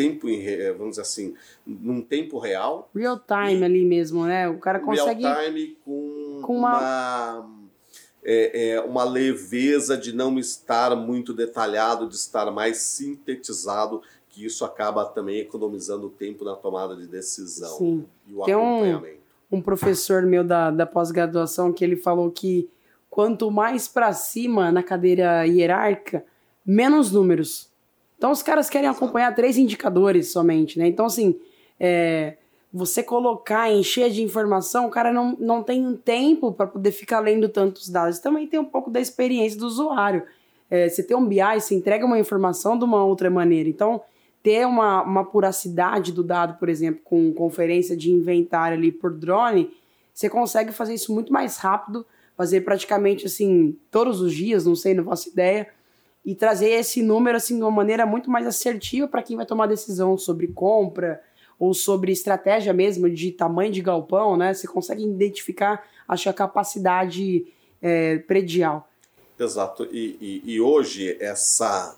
tempo, 0.02 0.28
em 0.28 0.38
re- 0.38 0.72
vamos 0.72 0.90
dizer 0.90 1.02
assim, 1.02 1.34
num 1.66 2.00
tempo 2.00 2.38
real, 2.38 2.88
Real 2.94 3.18
time 3.18 3.64
ali 3.64 3.84
mesmo, 3.84 4.24
né? 4.24 4.48
O 4.48 4.58
cara 4.58 4.80
consegue. 4.80 5.22
real 5.22 5.44
time 5.46 5.76
com, 5.84 6.40
com 6.42 6.56
uma- 6.56 6.78
uma, 7.40 7.50
é, 8.24 8.70
é, 8.72 8.80
uma 8.80 9.04
leveza 9.04 9.96
de 9.96 10.12
não 10.14 10.38
estar 10.38 10.94
muito 10.96 11.32
detalhado, 11.34 12.08
de 12.08 12.14
estar 12.14 12.50
mais 12.50 12.78
sintetizado, 12.78 14.02
que 14.28 14.44
isso 14.44 14.64
acaba 14.64 15.04
também 15.06 15.38
economizando 15.40 16.08
tempo 16.08 16.44
na 16.44 16.54
tomada 16.54 16.94
de 16.96 17.06
decisão 17.06 17.76
Sim. 17.78 18.04
e 18.28 18.34
o 18.34 18.44
Tem 18.44 18.54
um- 18.54 18.74
acompanhamento. 18.76 19.20
um 19.50 19.60
professor 19.60 20.22
meu 20.22 20.44
da, 20.44 20.70
da 20.70 20.86
pós-graduação 20.86 21.72
que 21.72 21.84
ele 21.84 21.96
falou 21.96 22.30
que 22.30 22.68
quanto 23.08 23.50
mais 23.50 23.88
pra 23.88 24.12
cima 24.12 24.70
na 24.70 24.82
cadeira 24.84 25.44
hierárquica, 25.46 26.24
menos 26.64 27.10
números. 27.10 27.69
Então 28.20 28.32
os 28.32 28.42
caras 28.42 28.68
querem 28.68 28.86
acompanhar 28.86 29.34
três 29.34 29.56
indicadores 29.56 30.30
somente, 30.30 30.78
né? 30.78 30.86
Então, 30.86 31.06
assim, 31.06 31.40
é, 31.80 32.36
você 32.70 33.02
colocar, 33.02 33.72
encher 33.72 34.10
de 34.10 34.22
informação, 34.22 34.86
o 34.86 34.90
cara 34.90 35.10
não, 35.10 35.34
não 35.40 35.62
tem 35.62 35.96
tempo 35.96 36.52
para 36.52 36.66
poder 36.66 36.92
ficar 36.92 37.20
lendo 37.20 37.48
tantos 37.48 37.88
dados. 37.88 38.18
Também 38.18 38.46
tem 38.46 38.60
um 38.60 38.64
pouco 38.66 38.90
da 38.90 39.00
experiência 39.00 39.58
do 39.58 39.66
usuário. 39.66 40.22
É, 40.68 40.86
você 40.86 41.02
tem 41.02 41.16
um 41.16 41.26
BI, 41.26 41.38
você 41.58 41.74
entrega 41.74 42.04
uma 42.04 42.18
informação 42.18 42.78
de 42.78 42.84
uma 42.84 43.02
outra 43.02 43.30
maneira. 43.30 43.70
Então, 43.70 44.02
ter 44.42 44.66
uma, 44.66 45.02
uma 45.02 45.24
puracidade 45.24 46.12
do 46.12 46.22
dado, 46.22 46.58
por 46.58 46.68
exemplo, 46.68 47.00
com 47.02 47.32
conferência 47.32 47.96
de 47.96 48.10
inventário 48.10 48.76
ali 48.76 48.92
por 48.92 49.14
drone, 49.14 49.70
você 50.12 50.28
consegue 50.28 50.72
fazer 50.72 50.92
isso 50.92 51.14
muito 51.14 51.32
mais 51.32 51.56
rápido, 51.56 52.04
fazer 52.36 52.60
praticamente 52.60 53.24
assim, 53.24 53.78
todos 53.90 54.20
os 54.20 54.34
dias, 54.34 54.66
não 54.66 54.76
sei, 54.76 54.92
não 54.92 55.04
faço 55.04 55.30
ideia, 55.30 55.68
e 56.24 56.34
trazer 56.34 56.70
esse 56.70 57.02
número 57.02 57.36
assim 57.36 57.56
de 57.56 57.62
uma 57.62 57.70
maneira 57.70 58.04
muito 58.04 58.30
mais 58.30 58.46
assertiva 58.46 59.08
para 59.08 59.22
quem 59.22 59.36
vai 59.36 59.46
tomar 59.46 59.66
decisão 59.66 60.18
sobre 60.18 60.48
compra 60.48 61.20
ou 61.58 61.74
sobre 61.74 62.12
estratégia 62.12 62.72
mesmo 62.72 63.08
de 63.08 63.32
tamanho 63.32 63.70
de 63.70 63.82
galpão, 63.82 64.36
né? 64.36 64.54
Você 64.54 64.66
consegue 64.66 65.04
identificar, 65.04 65.84
a 66.08 66.32
capacidade 66.32 67.46
é, 67.80 68.18
predial. 68.18 68.88
Exato. 69.38 69.88
E, 69.92 70.16
e, 70.44 70.54
e 70.54 70.60
hoje 70.60 71.16
essa 71.20 71.96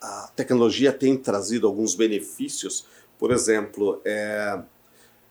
a 0.00 0.30
tecnologia 0.36 0.92
tem 0.92 1.16
trazido 1.16 1.66
alguns 1.66 1.94
benefícios. 1.94 2.86
Por 3.18 3.30
exemplo, 3.30 4.02
é, 4.04 4.60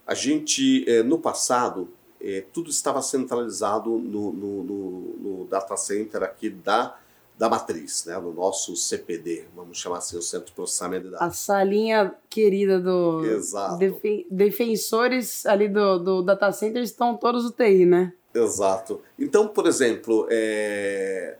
a 0.05 0.13
gente 0.13 0.83
é, 0.89 1.03
no 1.03 1.19
passado 1.19 1.89
é, 2.19 2.43
tudo 2.53 2.69
estava 2.69 3.01
centralizado 3.01 3.89
no, 3.91 4.31
no, 4.31 4.63
no, 4.63 5.01
no, 5.19 5.45
data 5.45 5.75
center 5.77 6.23
aqui 6.23 6.49
da, 6.49 6.97
da 7.43 7.49
matriz, 7.49 8.05
né? 8.05 8.17
no 8.19 8.31
nosso 8.31 8.73
CPD, 8.73 9.47
vamos 9.53 9.77
chamar 9.77 9.97
assim, 9.97 10.15
o 10.15 10.21
Centro 10.21 10.45
de 10.45 10.53
Processamento 10.53 11.07
de 11.07 11.11
Dados. 11.11 11.27
A 11.27 11.29
salinha 11.29 12.15
querida 12.29 12.79
do... 12.79 13.21
Exato. 13.25 13.77
Defen 13.79 14.25
defensores 14.31 15.45
ali 15.45 15.67
do, 15.67 15.99
do 15.99 16.21
data 16.21 16.49
center 16.53 16.81
estão 16.81 17.17
todos 17.17 17.43
UTI, 17.43 17.85
né? 17.85 18.13
Exato. 18.33 19.01
Então, 19.19 19.49
por 19.49 19.67
exemplo, 19.67 20.25
é, 20.31 21.35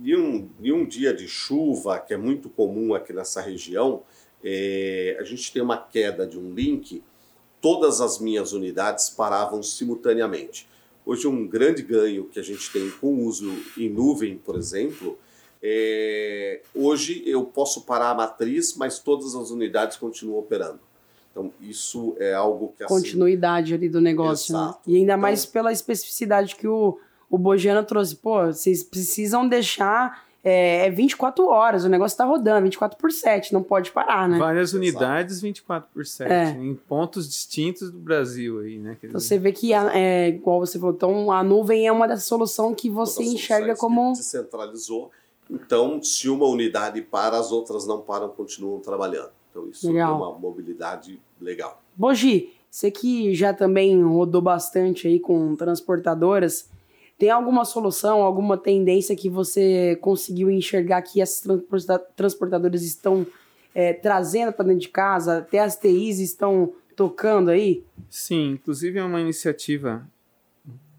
em, 0.00 0.14
um, 0.14 0.48
em 0.62 0.70
um 0.70 0.86
dia 0.86 1.12
de 1.12 1.26
chuva, 1.26 1.98
que 1.98 2.14
é 2.14 2.16
muito 2.16 2.48
comum 2.48 2.94
aqui 2.94 3.12
nessa 3.12 3.40
região, 3.40 4.04
é, 4.44 5.16
a 5.18 5.24
gente 5.24 5.52
tem 5.52 5.60
uma 5.60 5.76
queda 5.76 6.24
de 6.24 6.38
um 6.38 6.54
link 6.54 7.02
todas 7.60 8.00
as 8.00 8.20
minhas 8.20 8.52
unidades 8.52 9.10
paravam 9.10 9.60
simultaneamente. 9.60 10.68
Hoje, 11.04 11.26
um 11.26 11.48
grande 11.48 11.82
ganho 11.82 12.26
que 12.26 12.38
a 12.38 12.44
gente 12.44 12.72
tem 12.72 12.88
com 12.92 13.08
o 13.08 13.24
uso 13.24 13.52
em 13.76 13.88
nuvem, 13.88 14.38
por 14.38 14.54
exemplo, 14.54 15.18
é... 15.62 16.60
hoje 16.74 17.22
eu 17.26 17.44
posso 17.44 17.82
parar 17.82 18.10
a 18.10 18.14
matriz, 18.14 18.76
mas 18.76 18.98
todas 18.98 19.34
as 19.34 19.50
unidades 19.50 19.96
continuam 19.96 20.38
operando. 20.38 20.80
Então, 21.30 21.50
isso 21.60 22.14
é 22.18 22.34
algo 22.34 22.74
que. 22.76 22.84
Assim... 22.84 22.94
Continuidade 22.94 23.74
ali 23.74 23.88
do 23.88 24.00
negócio. 24.00 24.54
Né? 24.54 24.74
E 24.86 24.96
ainda 24.96 25.12
então... 25.12 25.22
mais 25.22 25.46
pela 25.46 25.72
especificidade 25.72 26.56
que 26.56 26.68
o, 26.68 26.98
o 27.30 27.38
Bojana 27.38 27.82
trouxe. 27.82 28.16
Pô, 28.16 28.46
vocês 28.46 28.82
precisam 28.82 29.48
deixar 29.48 30.24
é, 30.44 30.86
é 30.86 30.90
24 30.90 31.46
horas, 31.46 31.84
o 31.84 31.88
negócio 31.88 32.14
está 32.14 32.24
rodando, 32.24 32.64
24 32.64 32.98
por 32.98 33.12
7, 33.12 33.52
não 33.52 33.62
pode 33.62 33.92
parar, 33.92 34.28
né? 34.28 34.38
Várias 34.38 34.72
unidades, 34.72 35.40
24 35.40 35.88
por 35.92 36.04
7, 36.04 36.32
é. 36.32 36.50
em 36.50 36.74
pontos 36.74 37.28
distintos 37.28 37.90
do 37.90 37.98
Brasil 37.98 38.58
aí, 38.60 38.78
né? 38.78 38.96
Então 39.02 39.20
você 39.20 39.38
vê 39.38 39.52
que, 39.52 39.72
é, 39.72 40.28
igual 40.28 40.58
você 40.58 40.78
falou, 40.80 40.94
então 40.94 41.30
a 41.30 41.44
nuvem 41.44 41.86
é 41.86 41.92
uma 41.92 42.08
dessas 42.08 42.24
soluções 42.24 42.74
que 42.76 42.90
você 42.90 43.22
enxerga 43.22 43.76
como... 43.76 44.12
Descentralizou, 44.12 45.12
então 45.50 46.02
se 46.02 46.28
uma 46.28 46.46
unidade 46.46 47.02
para, 47.02 47.38
as 47.38 47.52
outras 47.52 47.86
não 47.86 48.00
param, 48.00 48.28
continuam 48.28 48.80
trabalhando. 48.80 49.30
Então 49.50 49.68
isso 49.68 49.86
legal. 49.88 50.12
é 50.12 50.16
uma 50.16 50.38
mobilidade 50.38 51.20
legal. 51.40 51.82
Bogi, 51.94 52.52
você 52.70 52.90
que 52.90 53.34
já 53.34 53.52
também 53.52 54.02
rodou 54.02 54.40
bastante 54.40 55.06
aí 55.06 55.20
com 55.20 55.54
transportadoras, 55.54 56.70
tem 57.18 57.30
alguma 57.30 57.64
solução, 57.64 58.22
alguma 58.22 58.56
tendência 58.56 59.14
que 59.14 59.28
você 59.28 59.96
conseguiu 60.00 60.50
enxergar 60.50 61.02
que 61.02 61.20
esses 61.20 61.46
transportadores 62.16 62.82
estão 62.82 63.26
é, 63.74 63.92
trazendo 63.92 64.52
para 64.52 64.64
dentro 64.64 64.80
de 64.80 64.88
casa? 64.88 65.38
Até 65.38 65.60
as 65.60 65.76
TIs 65.76 66.18
estão 66.18 66.72
tocando 66.96 67.50
aí? 67.50 67.84
Sim, 68.08 68.52
inclusive 68.52 68.98
é 68.98 69.04
uma 69.04 69.20
iniciativa 69.20 70.04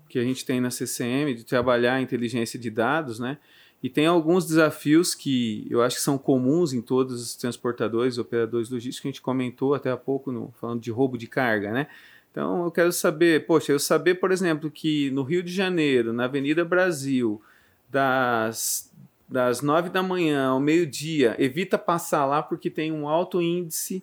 que 0.07 0.19
a 0.19 0.23
gente 0.23 0.45
tem 0.45 0.61
na 0.61 0.69
CCM 0.69 1.33
de 1.33 1.43
trabalhar 1.43 1.95
a 1.95 2.01
inteligência 2.01 2.59
de 2.59 2.69
dados, 2.69 3.19
né? 3.19 3.37
E 3.83 3.89
tem 3.89 4.05
alguns 4.05 4.45
desafios 4.45 5.13
que 5.13 5.67
eu 5.69 5.81
acho 5.83 5.97
que 5.97 6.01
são 6.01 6.17
comuns 6.17 6.71
em 6.71 6.81
todos 6.81 7.21
os 7.21 7.35
transportadores, 7.35 8.17
operadores 8.17 8.69
logísticos, 8.69 9.01
que 9.01 9.07
a 9.09 9.11
gente 9.11 9.21
comentou 9.21 9.73
até 9.73 9.91
há 9.91 9.97
pouco, 9.97 10.31
no, 10.31 10.53
falando 10.53 10.79
de 10.79 10.89
roubo 10.89 11.17
de 11.17 11.27
carga, 11.27 11.69
né? 11.73 11.87
Então 12.31 12.63
eu 12.63 12.71
quero 12.71 12.93
saber, 12.93 13.45
poxa, 13.45 13.73
eu 13.73 13.79
saber, 13.79 14.15
por 14.15 14.31
exemplo, 14.31 14.71
que 14.71 15.11
no 15.11 15.21
Rio 15.21 15.43
de 15.43 15.51
Janeiro, 15.51 16.13
na 16.13 16.23
Avenida 16.23 16.63
Brasil, 16.63 17.41
das, 17.89 18.89
das 19.27 19.61
9 19.61 19.89
da 19.89 20.01
manhã 20.01 20.47
ao 20.47 20.61
meio-dia, 20.61 21.35
evita 21.37 21.77
passar 21.77 22.25
lá 22.25 22.41
porque 22.41 22.69
tem 22.69 22.89
um 22.89 23.07
alto 23.07 23.41
índice 23.41 24.01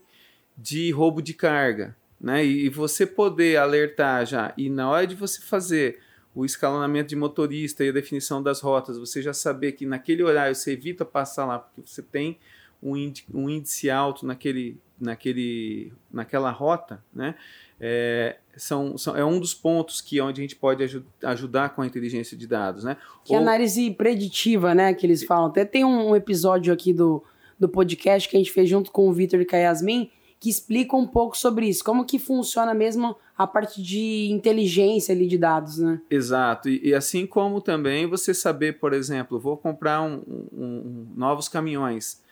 de 0.56 0.90
roubo 0.90 1.22
de 1.22 1.32
carga. 1.32 1.96
Né? 2.20 2.44
E, 2.44 2.66
e 2.66 2.68
você 2.68 3.06
poder 3.06 3.56
alertar 3.56 4.26
já, 4.26 4.52
e 4.58 4.68
na 4.68 4.90
hora 4.90 5.06
de 5.06 5.14
você 5.14 5.40
fazer 5.40 5.98
o 6.40 6.44
escalonamento 6.44 7.08
de 7.08 7.16
motorista 7.16 7.84
e 7.84 7.88
a 7.88 7.92
definição 7.92 8.42
das 8.42 8.60
rotas, 8.60 8.98
você 8.98 9.20
já 9.20 9.32
saber 9.32 9.72
que 9.72 9.84
naquele 9.84 10.22
horário 10.22 10.54
você 10.54 10.72
evita 10.72 11.04
passar 11.04 11.46
lá 11.46 11.58
porque 11.58 11.82
você 11.84 12.02
tem 12.02 12.38
um 12.82 12.96
índice, 12.96 13.24
um 13.32 13.50
índice 13.50 13.90
alto 13.90 14.26
naquele, 14.26 14.78
naquele, 14.98 15.92
naquela 16.10 16.50
rota, 16.50 17.02
né? 17.14 17.34
é, 17.80 18.36
são, 18.56 18.98
são, 18.98 19.16
é 19.16 19.24
um 19.24 19.40
dos 19.40 19.54
pontos 19.54 20.02
que 20.02 20.20
onde 20.20 20.40
a 20.40 20.44
gente 20.44 20.54
pode 20.54 20.82
aj 20.82 21.02
ajudar 21.24 21.70
com 21.70 21.80
a 21.80 21.86
inteligência 21.86 22.36
de 22.36 22.46
dados, 22.46 22.84
né? 22.84 22.98
Que 23.24 23.32
Ou... 23.32 23.38
análise 23.38 23.90
preditiva, 23.92 24.74
né, 24.74 24.92
que 24.92 25.06
eles 25.06 25.24
falam. 25.24 25.46
Até 25.46 25.64
tem 25.64 25.84
um 25.84 26.14
episódio 26.14 26.72
aqui 26.72 26.92
do, 26.92 27.24
do 27.58 27.68
podcast 27.68 28.28
que 28.28 28.36
a 28.36 28.38
gente 28.38 28.52
fez 28.52 28.68
junto 28.68 28.90
com 28.90 29.08
o 29.08 29.12
Vitor 29.12 29.40
e 29.40 29.46
com 29.46 29.56
a 29.56 29.60
Yasmin, 29.60 30.10
que 30.40 30.48
explica 30.48 30.96
um 30.96 31.06
pouco 31.06 31.36
sobre 31.36 31.68
isso, 31.68 31.84
como 31.84 32.06
que 32.06 32.18
funciona 32.18 32.72
mesmo 32.72 33.14
a 33.36 33.46
parte 33.46 33.82
de 33.82 34.28
inteligência 34.30 35.14
ali 35.14 35.26
de 35.26 35.36
dados, 35.36 35.76
né? 35.76 36.00
Exato, 36.10 36.70
e, 36.70 36.88
e 36.88 36.94
assim 36.94 37.26
como 37.26 37.60
também 37.60 38.06
você 38.06 38.32
saber, 38.32 38.78
por 38.78 38.94
exemplo, 38.94 39.38
vou 39.38 39.58
comprar 39.58 40.00
um, 40.00 40.22
um, 40.26 40.58
um 40.62 41.12
novos 41.14 41.46
caminhões 41.46 42.22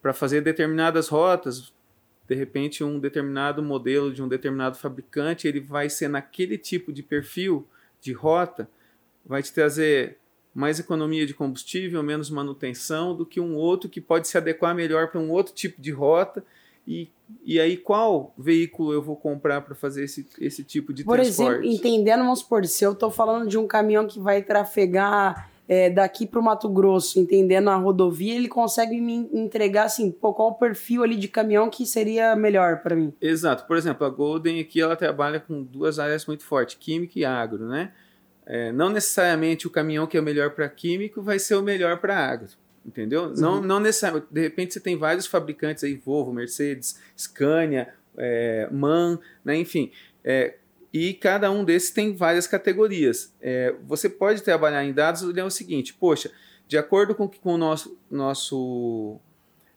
para 0.00 0.14
fazer 0.14 0.40
determinadas 0.40 1.08
rotas, 1.08 1.70
de 2.26 2.34
repente 2.34 2.82
um 2.82 2.98
determinado 2.98 3.62
modelo 3.62 4.10
de 4.10 4.22
um 4.22 4.28
determinado 4.28 4.78
fabricante, 4.78 5.46
ele 5.46 5.60
vai 5.60 5.90
ser 5.90 6.08
naquele 6.08 6.56
tipo 6.56 6.90
de 6.90 7.02
perfil 7.02 7.68
de 8.00 8.12
rota, 8.12 8.70
vai 9.26 9.42
te 9.42 9.52
trazer 9.52 10.16
mais 10.54 10.80
economia 10.80 11.26
de 11.26 11.34
combustível, 11.34 12.02
menos 12.02 12.30
manutenção 12.30 13.14
do 13.14 13.26
que 13.26 13.38
um 13.38 13.54
outro 13.54 13.88
que 13.88 14.00
pode 14.00 14.28
se 14.28 14.38
adequar 14.38 14.74
melhor 14.74 15.08
para 15.08 15.20
um 15.20 15.30
outro 15.30 15.54
tipo 15.54 15.80
de 15.80 15.90
rota. 15.90 16.44
E, 16.86 17.08
e 17.44 17.60
aí, 17.60 17.76
qual 17.76 18.34
veículo 18.36 18.92
eu 18.92 19.02
vou 19.02 19.16
comprar 19.16 19.60
para 19.60 19.74
fazer 19.74 20.04
esse, 20.04 20.26
esse 20.40 20.64
tipo 20.64 20.92
de 20.92 21.04
por 21.04 21.16
transporte? 21.16 21.56
Por 21.56 21.64
exemplo, 21.64 21.76
entendendo, 21.76 22.20
vamos 22.20 22.40
supor, 22.40 22.64
se 22.66 22.84
eu 22.84 22.92
estou 22.92 23.10
falando 23.10 23.48
de 23.48 23.56
um 23.58 23.66
caminhão 23.66 24.06
que 24.06 24.18
vai 24.18 24.42
trafegar 24.42 25.50
é, 25.70 25.88
daqui 25.88 26.26
para 26.26 26.40
o 26.40 26.42
Mato 26.42 26.68
Grosso, 26.68 27.20
entendendo 27.20 27.70
a 27.70 27.76
rodovia, 27.76 28.34
ele 28.34 28.48
consegue 28.48 29.00
me 29.00 29.30
entregar 29.32 29.84
assim, 29.84 30.10
pô, 30.10 30.34
qual 30.34 30.48
o 30.48 30.54
perfil 30.54 31.04
ali 31.04 31.14
de 31.14 31.28
caminhão 31.28 31.70
que 31.70 31.86
seria 31.86 32.34
melhor 32.34 32.82
para 32.82 32.96
mim? 32.96 33.14
Exato. 33.20 33.64
Por 33.68 33.76
exemplo, 33.76 34.04
a 34.04 34.10
Golden 34.10 34.58
aqui 34.58 34.80
ela 34.80 34.96
trabalha 34.96 35.38
com 35.38 35.62
duas 35.62 36.00
áreas 36.00 36.26
muito 36.26 36.42
fortes, 36.42 36.74
química 36.74 37.16
e 37.16 37.24
agro, 37.24 37.68
né? 37.68 37.92
É, 38.44 38.72
não 38.72 38.90
necessariamente 38.90 39.68
o 39.68 39.70
caminhão 39.70 40.08
que 40.08 40.16
é 40.16 40.20
o 40.20 40.24
melhor 40.24 40.50
para 40.50 40.68
químico 40.68 41.22
vai 41.22 41.38
ser 41.38 41.54
o 41.54 41.62
melhor 41.62 42.00
para 42.00 42.18
agro, 42.18 42.48
entendeu? 42.84 43.24
Uhum. 43.24 43.34
Não, 43.36 43.60
não 43.60 43.80
necessariamente. 43.80 44.28
De 44.30 44.40
repente 44.40 44.74
você 44.74 44.80
tem 44.80 44.96
vários 44.96 45.26
fabricantes 45.26 45.84
aí, 45.84 45.94
Volvo, 45.94 46.32
Mercedes, 46.32 46.98
Scania, 47.16 47.92
é, 48.16 48.68
MAN, 48.70 49.18
né? 49.44 49.56
enfim. 49.56 49.90
É, 50.24 50.56
e 50.92 51.14
cada 51.14 51.50
um 51.50 51.64
desses 51.64 51.90
tem 51.90 52.14
várias 52.14 52.46
categorias. 52.46 53.34
É, 53.40 53.74
você 53.86 54.08
pode 54.08 54.42
trabalhar 54.42 54.84
em 54.84 54.92
dados 54.92 55.22
é 55.36 55.44
o 55.44 55.50
seguinte: 55.50 55.94
poxa, 55.94 56.30
de 56.66 56.76
acordo 56.76 57.14
com, 57.14 57.28
com 57.28 57.54
o 57.54 57.58
nosso, 57.58 57.98
nosso 58.10 59.18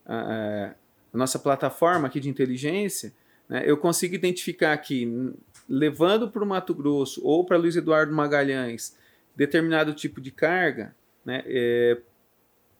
a, 0.05 0.73
a 1.13 1.17
nossa 1.17 1.37
plataforma 1.37 2.07
aqui 2.07 2.19
de 2.19 2.29
inteligência, 2.29 3.13
né, 3.47 3.63
eu 3.65 3.77
consigo 3.77 4.15
identificar 4.15 4.73
aqui, 4.73 5.33
levando 5.69 6.29
para 6.29 6.43
o 6.43 6.47
Mato 6.47 6.73
Grosso 6.73 7.21
ou 7.23 7.45
para 7.45 7.57
Luiz 7.57 7.75
Eduardo 7.75 8.13
Magalhães 8.13 8.97
determinado 9.35 9.93
tipo 9.93 10.21
de 10.21 10.31
carga, 10.31 10.95
né, 11.25 11.43
é, 11.45 11.99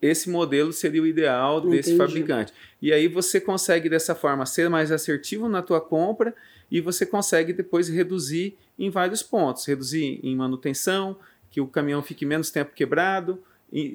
esse 0.06 0.30
modelo 0.30 0.74
seria 0.74 1.02
o 1.02 1.08
ideal 1.08 1.62
desse 1.62 1.94
Entendi. 1.94 1.98
fabricante. 1.98 2.54
E 2.82 2.92
aí 2.92 3.08
você 3.08 3.40
consegue 3.40 3.88
dessa 3.90 4.14
forma 4.14 4.46
ser 4.46 4.70
mais 4.70 4.92
assertivo 4.92 5.48
na 5.48 5.62
tua 5.62 5.80
compra 5.80 6.36
e 6.70 6.82
você 6.82 7.06
consegue 7.06 7.54
depois 7.54 7.88
reduzir 7.88 8.58
em 8.78 8.90
vários 8.90 9.24
pontos, 9.24 9.66
reduzir 9.66 10.20
em 10.22 10.36
manutenção, 10.36 11.18
que 11.50 11.62
o 11.62 11.68
caminhão 11.68 12.02
fique 12.02 12.26
menos 12.26 12.52
tempo 12.52 12.74
quebrado, 12.74 13.42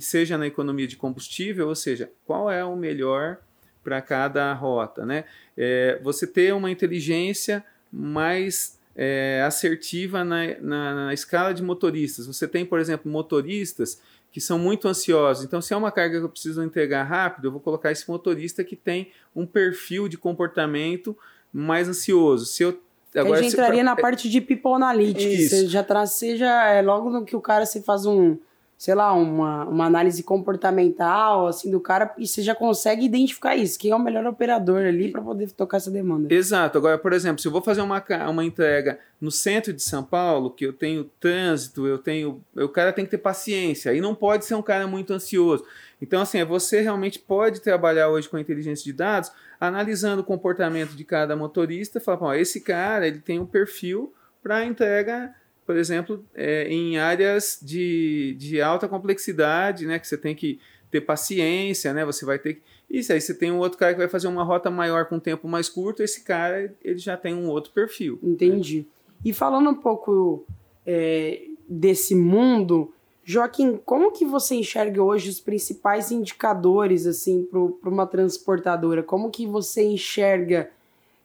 seja 0.00 0.38
na 0.38 0.46
economia 0.46 0.86
de 0.86 0.96
combustível, 0.96 1.68
ou 1.68 1.74
seja, 1.74 2.10
qual 2.24 2.50
é 2.50 2.64
o 2.64 2.74
melhor 2.74 3.38
para 3.84 4.00
cada 4.00 4.52
rota, 4.54 5.04
né? 5.04 5.24
É, 5.56 6.00
você 6.02 6.26
ter 6.26 6.54
uma 6.54 6.70
inteligência 6.70 7.64
mais 7.92 8.78
é, 8.96 9.42
assertiva 9.46 10.24
na, 10.24 10.58
na, 10.60 10.94
na, 11.06 11.14
escala 11.14 11.54
de 11.54 11.62
motoristas. 11.62 12.26
Você 12.26 12.48
tem, 12.48 12.66
por 12.66 12.80
exemplo, 12.80 13.10
motoristas 13.10 14.02
que 14.30 14.40
são 14.40 14.58
muito 14.58 14.86
ansiosos. 14.88 15.44
Então, 15.44 15.60
se 15.60 15.72
é 15.72 15.76
uma 15.76 15.90
carga 15.90 16.18
que 16.18 16.24
eu 16.24 16.28
preciso 16.28 16.62
entregar 16.62 17.04
rápido, 17.04 17.46
eu 17.46 17.52
vou 17.52 17.60
colocar 17.60 17.90
esse 17.90 18.08
motorista 18.08 18.62
que 18.62 18.76
tem 18.76 19.10
um 19.34 19.46
perfil 19.46 20.08
de 20.08 20.18
comportamento 20.18 21.16
mais 21.52 21.88
ansioso. 21.88 22.46
Se 22.46 22.62
eu 22.62 22.80
Agora, 23.14 23.42
já 23.42 23.48
entraria 23.48 23.82
na 23.82 23.96
parte 23.96 24.28
de 24.28 24.40
people 24.40 24.72
analytics. 24.72 25.50
Você 25.50 25.66
já 25.66 25.82
traz, 25.82 26.12
seja 26.12 26.46
é, 26.66 26.82
logo 26.82 27.08
no 27.10 27.24
que 27.24 27.34
o 27.34 27.40
cara 27.40 27.64
se 27.64 27.82
faz 27.82 28.04
um, 28.04 28.36
sei 28.78 28.94
lá, 28.94 29.12
uma, 29.12 29.64
uma 29.64 29.86
análise 29.86 30.22
comportamental 30.22 31.48
assim 31.48 31.68
do 31.68 31.80
cara 31.80 32.14
e 32.16 32.28
você 32.28 32.40
já 32.40 32.54
consegue 32.54 33.04
identificar 33.04 33.56
isso, 33.56 33.76
quem 33.76 33.90
é 33.90 33.96
o 33.96 33.98
melhor 33.98 34.24
operador 34.24 34.86
ali 34.86 35.10
para 35.10 35.20
poder 35.20 35.50
tocar 35.50 35.78
essa 35.78 35.90
demanda. 35.90 36.32
Exato. 36.32 36.78
Agora, 36.78 36.96
por 36.96 37.12
exemplo, 37.12 37.42
se 37.42 37.48
eu 37.48 37.52
vou 37.52 37.60
fazer 37.60 37.80
uma, 37.80 38.00
uma 38.30 38.44
entrega 38.44 39.00
no 39.20 39.32
centro 39.32 39.72
de 39.72 39.82
São 39.82 40.04
Paulo, 40.04 40.52
que 40.52 40.64
eu 40.64 40.72
tenho 40.72 41.10
trânsito, 41.18 41.88
eu 41.88 41.98
tenho, 41.98 42.40
o 42.54 42.68
cara 42.68 42.92
tem 42.92 43.04
que 43.04 43.10
ter 43.10 43.18
paciência 43.18 43.92
e 43.92 44.00
não 44.00 44.14
pode 44.14 44.44
ser 44.44 44.54
um 44.54 44.62
cara 44.62 44.86
muito 44.86 45.12
ansioso. 45.12 45.64
Então, 46.00 46.22
assim, 46.22 46.44
você 46.44 46.80
realmente 46.80 47.18
pode 47.18 47.60
trabalhar 47.60 48.08
hoje 48.08 48.28
com 48.28 48.38
inteligência 48.38 48.84
de 48.84 48.92
dados, 48.92 49.32
analisando 49.60 50.22
o 50.22 50.24
comportamento 50.24 50.90
de 50.90 51.02
cada 51.02 51.34
motorista, 51.34 51.98
falar, 51.98 52.38
esse 52.38 52.60
cara 52.60 53.08
ele 53.08 53.18
tem 53.18 53.40
um 53.40 53.46
perfil 53.46 54.12
para 54.40 54.64
entrega 54.64 55.34
por 55.68 55.76
exemplo, 55.76 56.24
é, 56.34 56.66
em 56.66 56.96
áreas 56.96 57.58
de, 57.60 58.34
de 58.38 58.58
alta 58.58 58.88
complexidade, 58.88 59.84
né? 59.84 59.98
Que 59.98 60.08
você 60.08 60.16
tem 60.16 60.34
que 60.34 60.58
ter 60.90 61.02
paciência, 61.02 61.92
né? 61.92 62.06
Você 62.06 62.24
vai 62.24 62.38
ter 62.38 62.54
que. 62.54 62.62
Isso 62.88 63.12
aí 63.12 63.20
você 63.20 63.34
tem 63.34 63.52
um 63.52 63.58
outro 63.58 63.76
cara 63.76 63.92
que 63.92 63.98
vai 63.98 64.08
fazer 64.08 64.28
uma 64.28 64.42
rota 64.42 64.70
maior 64.70 65.04
com 65.04 65.16
um 65.16 65.20
tempo 65.20 65.46
mais 65.46 65.68
curto, 65.68 66.02
esse 66.02 66.24
cara 66.24 66.74
ele 66.82 66.96
já 66.96 67.18
tem 67.18 67.34
um 67.34 67.50
outro 67.50 67.70
perfil. 67.70 68.18
Entendi. 68.22 68.78
Né? 68.78 68.84
E 69.26 69.34
falando 69.34 69.68
um 69.68 69.74
pouco 69.74 70.46
é, 70.86 71.42
desse 71.68 72.14
mundo, 72.14 72.90
Joaquim, 73.22 73.78
como 73.84 74.10
que 74.10 74.24
você 74.24 74.54
enxerga 74.54 75.02
hoje 75.02 75.28
os 75.28 75.38
principais 75.38 76.10
indicadores 76.10 77.06
assim 77.06 77.46
para 77.46 77.90
uma 77.90 78.06
transportadora? 78.06 79.02
Como 79.02 79.30
que 79.30 79.46
você 79.46 79.82
enxerga 79.82 80.70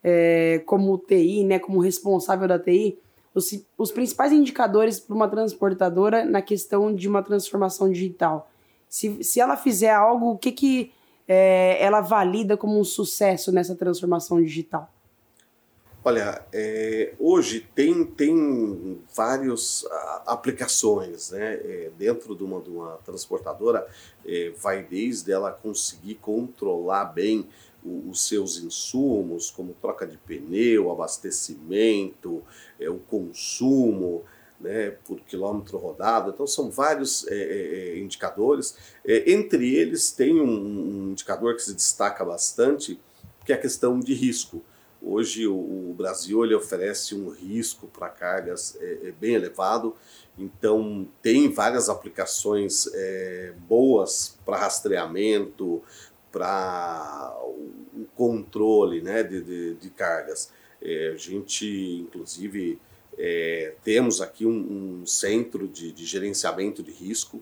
é, 0.03 0.62
como 0.65 0.97
TI, 0.97 1.45
né, 1.45 1.60
como 1.60 1.79
responsável 1.79 2.45
da 2.45 2.60
TI, 2.60 2.99
os, 3.34 3.65
os 3.78 3.91
principais 3.91 4.32
indicadores 4.32 5.00
para 5.00 5.15
uma 5.15 5.28
transportadora 5.28 6.24
na 6.26 6.41
questão 6.41 6.93
de 6.93 7.08
uma 7.08 7.24
transformação 7.24 7.91
digital? 7.91 8.50
Se, 8.88 9.24
se 9.24 9.39
ela 9.39 9.58
fizer 9.58 9.91
algo, 9.93 10.32
o 10.32 10.38
que, 10.38 10.52
que 10.52 10.91
é, 11.28 11.78
ela 11.84 12.02
valida 12.02 12.56
como 12.56 12.80
um 12.80 12.84
sucesso 12.84 13.52
nessa 13.52 13.76
transformação 13.76 14.41
digital? 14.41 14.89
Olha, 16.06 16.43
é, 16.52 17.13
hoje 17.17 17.65
tem, 17.74 18.04
tem 18.04 19.02
várias 19.15 19.86
aplicações 20.26 21.32
né? 21.32 21.54
É, 21.54 21.91
dentro 21.98 22.36
de 22.36 22.43
uma, 22.43 22.60
de 22.60 22.69
uma 22.69 22.98
transportadora, 23.06 23.88
é, 24.26 24.52
vai 24.62 24.84
desde 24.84 25.32
ela 25.32 25.52
conseguir 25.52 26.15
controlar 26.15 27.06
bem 27.06 27.48
os 27.86 28.28
seus 28.28 28.58
insumos, 28.58 29.52
como 29.52 29.76
troca 29.82 30.08
de 30.08 30.17
pneu, 30.17 30.91
abastecimento, 30.91 32.43
é, 32.80 32.89
o 32.89 32.98
consumo, 32.98 34.24
né, 34.60 34.91
por 35.06 35.19
quilômetro 35.19 35.78
rodado. 35.78 36.32
Então, 36.32 36.48
são 36.48 36.72
vários 36.72 37.28
é, 37.28 37.36
é, 37.36 38.00
indicadores. 38.00 38.78
É, 39.06 39.32
entre 39.32 39.76
eles, 39.76 40.12
tem 40.12 40.39
um, 40.39 40.46
um, 40.46 41.12
indicador 41.12 41.56
que 41.56 41.62
se 41.62 41.74
destaca 41.74 42.24
bastante, 42.24 43.00
que 43.46 43.52
é 43.52 43.56
a 43.56 43.60
questão 43.60 44.00
de 44.00 44.13
risco. 44.13 44.63
Hoje 45.06 45.46
o, 45.46 45.54
o 45.54 45.93
Brasil 45.98 46.46
ele 46.46 46.56
oferece 46.56 47.13
um 47.13 47.30
risco 47.30 47.88
para 47.88 48.08
cargas 48.08 48.78
é, 48.80 49.10
é, 49.10 49.12
bem 49.12 49.34
elevado, 49.34 49.93
então 50.38 51.06
tem 51.22 51.52
várias 51.52 51.89
aplicações 51.89 52.88
é, 52.93 53.54
boas 53.67 54.39
para 54.46 54.56
rastreamento, 54.56 55.84
para 56.32 57.38
controle 58.15 59.02
né, 59.02 59.23
de, 59.23 59.41
de, 59.41 59.76
de 59.76 59.89
cargas. 59.89 60.52
É, 60.82 61.12
a 61.13 61.17
gente, 61.17 62.02
inclusive, 62.02 62.80
é, 63.17 63.76
temos 63.84 64.21
aqui 64.21 64.45
um, 64.45 65.02
um 65.02 65.06
centro 65.06 65.67
de, 65.67 65.91
de, 65.91 66.06
gerenciamento 66.06 66.82
de 66.82 66.91
risco, 66.91 67.41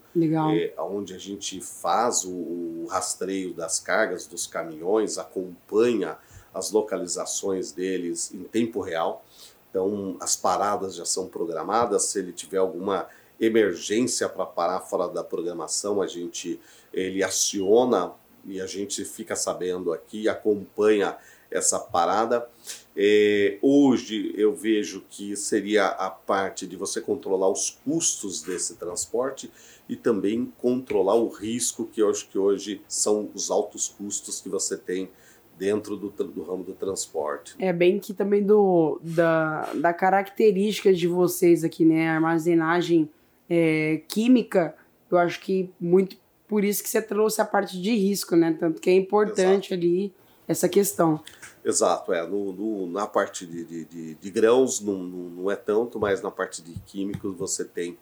é, 0.53 0.73
onde 0.79 1.13
a 1.13 1.17
gente 1.17 1.61
faz 1.61 2.23
o, 2.25 2.31
o, 2.31 2.85
rastreio 2.89 3.53
das 3.53 3.79
cargas 3.79 4.27
dos 4.27 4.45
caminhões, 4.45 5.17
acompanha 5.17 6.17
as 6.53 6.71
localizações 6.71 7.71
deles 7.71 8.33
em 8.33 8.43
tempo 8.43 8.81
real. 8.81 9.25
Então, 9.69 10.17
as 10.19 10.35
paradas 10.35 10.95
já 10.95 11.05
são 11.05 11.27
programadas. 11.27 12.03
Se 12.03 12.19
ele 12.19 12.33
tiver 12.33 12.57
alguma 12.57 13.07
emergência 13.39 14.27
para 14.27 14.45
parar 14.45 14.81
fora 14.81 15.07
da 15.07 15.23
programação, 15.23 16.01
a 16.01 16.07
gente 16.07 16.59
ele 16.93 17.23
aciona 17.23 18.13
e 18.45 18.59
a 18.59 18.65
gente 18.65 19.03
fica 19.05 19.35
sabendo 19.35 19.93
aqui, 19.93 20.27
acompanha 20.27 21.17
essa 21.49 21.79
parada. 21.79 22.47
É, 22.95 23.57
hoje 23.61 24.33
eu 24.35 24.55
vejo 24.55 25.03
que 25.09 25.35
seria 25.35 25.87
a 25.87 26.09
parte 26.09 26.65
de 26.65 26.75
você 26.75 27.01
controlar 27.01 27.49
os 27.49 27.69
custos 27.83 28.41
desse 28.41 28.75
transporte 28.75 29.51
e 29.87 29.95
também 29.95 30.51
controlar 30.57 31.15
o 31.15 31.27
risco, 31.27 31.85
que 31.85 32.01
eu 32.01 32.09
acho 32.09 32.29
que 32.29 32.37
hoje 32.37 32.81
são 32.87 33.29
os 33.33 33.51
altos 33.51 33.87
custos 33.89 34.39
que 34.39 34.49
você 34.49 34.77
tem 34.77 35.09
dentro 35.57 35.95
do, 35.95 36.09
do 36.09 36.43
ramo 36.43 36.63
do 36.63 36.73
transporte. 36.73 37.55
É 37.59 37.71
bem 37.71 37.99
que 37.99 38.13
também 38.13 38.43
do, 38.43 38.99
da, 39.03 39.71
da 39.73 39.93
características 39.93 40.97
de 40.97 41.07
vocês 41.07 41.63
aqui, 41.63 41.85
né? 41.85 42.09
armazenagem 42.09 43.09
é, 43.49 44.01
química, 44.07 44.75
eu 45.11 45.17
acho 45.17 45.41
que 45.41 45.69
muito 45.79 46.17
por 46.51 46.65
isso 46.65 46.83
que 46.83 46.89
você 46.89 47.01
trouxe 47.01 47.39
a 47.39 47.45
parte 47.45 47.81
de 47.81 47.95
risco, 47.95 48.35
né? 48.35 48.53
Tanto 48.59 48.81
que 48.81 48.89
é 48.89 48.93
importante 48.93 49.73
Exato. 49.73 49.73
ali 49.73 50.13
essa 50.45 50.67
questão. 50.67 51.23
Exato, 51.63 52.11
é. 52.11 52.27
No, 52.27 52.51
no 52.51 52.87
na 52.87 53.07
parte 53.07 53.45
de, 53.45 53.63
de, 53.63 53.85
de, 53.85 54.15
de 54.15 54.29
grãos 54.29 54.81
não, 54.81 54.97
não, 54.97 55.29
não, 55.29 55.51
é 55.51 55.55
tanto, 55.55 55.97
mas 55.97 56.21
na 56.21 56.29
parte 56.29 56.61
de 56.61 56.73
químicos 56.81 57.37
você 57.37 57.63
tem 57.63 57.97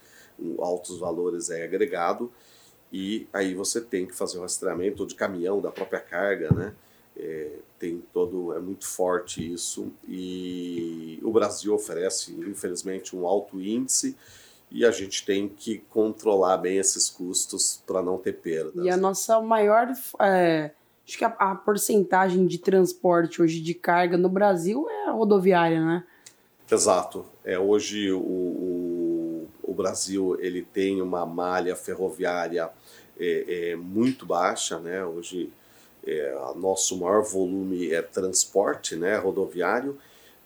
altos 0.57 0.97
valores 0.97 1.51
é 1.51 1.63
agregado 1.63 2.31
e 2.91 3.27
aí 3.31 3.53
você 3.53 3.79
tem 3.79 4.07
que 4.07 4.15
fazer 4.15 4.39
o 4.39 4.41
rastreamento 4.41 5.05
de 5.05 5.13
caminhão 5.13 5.61
da 5.61 5.69
própria 5.69 5.99
carga, 5.99 6.51
né? 6.51 6.73
É, 7.15 7.51
tem 7.77 8.01
todo 8.11 8.51
é 8.55 8.59
muito 8.59 8.87
forte 8.87 9.53
isso 9.53 9.91
e 10.07 11.19
o 11.21 11.31
Brasil 11.31 11.71
oferece 11.75 12.31
infelizmente 12.33 13.15
um 13.15 13.27
alto 13.27 13.61
índice 13.61 14.17
e 14.71 14.85
a 14.85 14.91
gente 14.91 15.25
tem 15.25 15.47
que 15.47 15.79
controlar 15.89 16.57
bem 16.57 16.77
esses 16.77 17.09
custos 17.09 17.81
para 17.85 18.01
não 18.01 18.17
ter 18.17 18.33
perdas. 18.33 18.85
E 18.85 18.89
a 18.89 18.97
nossa 18.97 19.39
maior 19.41 19.87
é, 20.21 20.71
acho 21.07 21.17
que 21.17 21.25
a, 21.25 21.35
a, 21.39 21.55
porcentagem 21.55 22.45
de 22.45 22.57
transporte 22.57 23.41
hoje 23.41 23.59
de 23.59 23.73
carga 23.73 24.17
no 24.17 24.29
Brasil 24.29 24.87
é 24.89 25.09
a 25.09 25.11
rodoviária, 25.11 25.83
né? 25.83 26.03
Exato. 26.71 27.25
É 27.43 27.57
hoje 27.57 28.11
o, 28.11 28.19
o, 28.19 29.47
o 29.63 29.73
Brasil 29.73 30.37
ele 30.39 30.61
tem 30.61 31.01
uma 31.01 31.25
malha 31.25 31.75
ferroviária 31.75 32.69
é, 33.19 33.71
é 33.71 33.75
muito 33.75 34.25
baixa, 34.25 34.79
né? 34.79 35.03
Hoje 35.03 35.51
é, 36.05 36.35
nosso 36.55 36.97
maior 36.97 37.23
volume 37.23 37.91
é 37.91 38.01
transporte 38.01 38.95
né, 38.95 39.17
rodoviário 39.17 39.97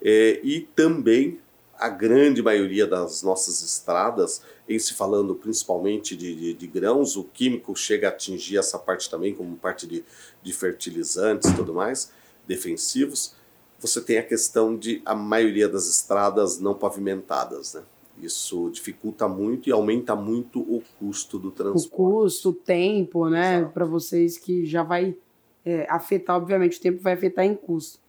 é, 0.01 0.39
e 0.43 0.61
também 0.61 1.39
a 1.83 1.89
grande 1.89 2.41
maioria 2.41 2.87
das 2.87 3.21
nossas 3.23 3.61
estradas, 3.61 4.41
em 4.69 4.79
se 4.79 4.93
falando 4.93 5.35
principalmente 5.35 6.15
de, 6.15 6.33
de, 6.33 6.53
de, 6.53 6.65
grãos, 6.65 7.17
o 7.17 7.25
químico 7.25 7.75
chega 7.75 8.07
a 8.07 8.09
atingir 8.09 8.57
essa 8.57 8.79
parte 8.79 9.09
também 9.09 9.35
como 9.35 9.57
parte 9.57 9.85
de, 9.85 10.01
de 10.41 10.53
fertilizantes 10.53 11.49
e 11.49 11.53
tudo 11.53 11.73
mais, 11.73 12.09
defensivos, 12.47 13.35
você 13.81 13.99
tem 13.99 14.17
a 14.17 14.23
questão 14.23 14.77
de 14.77 15.01
a 15.03 15.13
maioria 15.13 15.67
das 15.67 15.89
estradas 15.89 16.57
não 16.57 16.73
pavimentadas, 16.73 17.73
né? 17.73 17.83
Isso 18.21 18.69
dificulta 18.69 19.27
muito 19.27 19.67
e 19.67 19.73
aumenta 19.73 20.15
muito 20.15 20.61
o 20.61 20.81
custo 20.97 21.37
do 21.37 21.51
transporte. 21.51 21.87
O 21.87 21.91
custo, 21.91 22.49
o 22.51 22.53
tempo, 22.53 23.27
né? 23.27 23.65
Para 23.65 23.83
vocês 23.83 24.37
que 24.37 24.65
já 24.65 24.83
vai 24.83 25.17
é, 25.65 25.85
afetar, 25.89 26.37
obviamente, 26.37 26.77
o 26.77 26.81
tempo 26.81 27.03
vai 27.03 27.11
afetar 27.11 27.43
em 27.43 27.55
custo. 27.55 27.99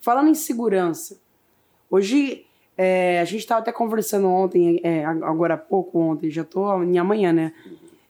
Falando 0.00 0.28
em 0.28 0.34
segurança, 0.34 1.18
hoje 1.90 2.47
é, 2.80 3.18
a 3.18 3.24
gente 3.24 3.40
estava 3.40 3.60
até 3.60 3.72
conversando 3.72 4.28
ontem, 4.28 4.80
é, 4.84 5.04
agora 5.04 5.54
há 5.54 5.58
pouco 5.58 5.98
ontem, 5.98 6.30
já 6.30 6.42
estou 6.42 6.84
em 6.84 6.96
amanhã, 6.96 7.32
né? 7.32 7.52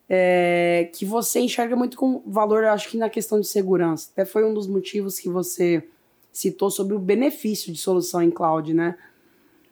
É, 0.07 0.91
que 0.95 1.07
você 1.07 1.41
enxerga 1.41 1.75
muito 1.75 1.97
com 1.97 2.23
valor, 2.27 2.65
acho 2.65 2.91
que 2.91 2.99
na 2.99 3.09
questão 3.09 3.41
de 3.41 3.49
segurança. 3.49 4.11
Até 4.13 4.27
foi 4.27 4.45
um 4.45 4.53
dos 4.53 4.67
motivos 4.67 5.19
que 5.19 5.29
você 5.29 5.83
citou 6.31 6.71
sobre 6.71 6.95
o 6.95 6.99
benefício 6.99 7.73
de 7.73 7.79
solução 7.79 8.23
em 8.23 8.31
cloud, 8.31 8.75
né? 8.75 8.99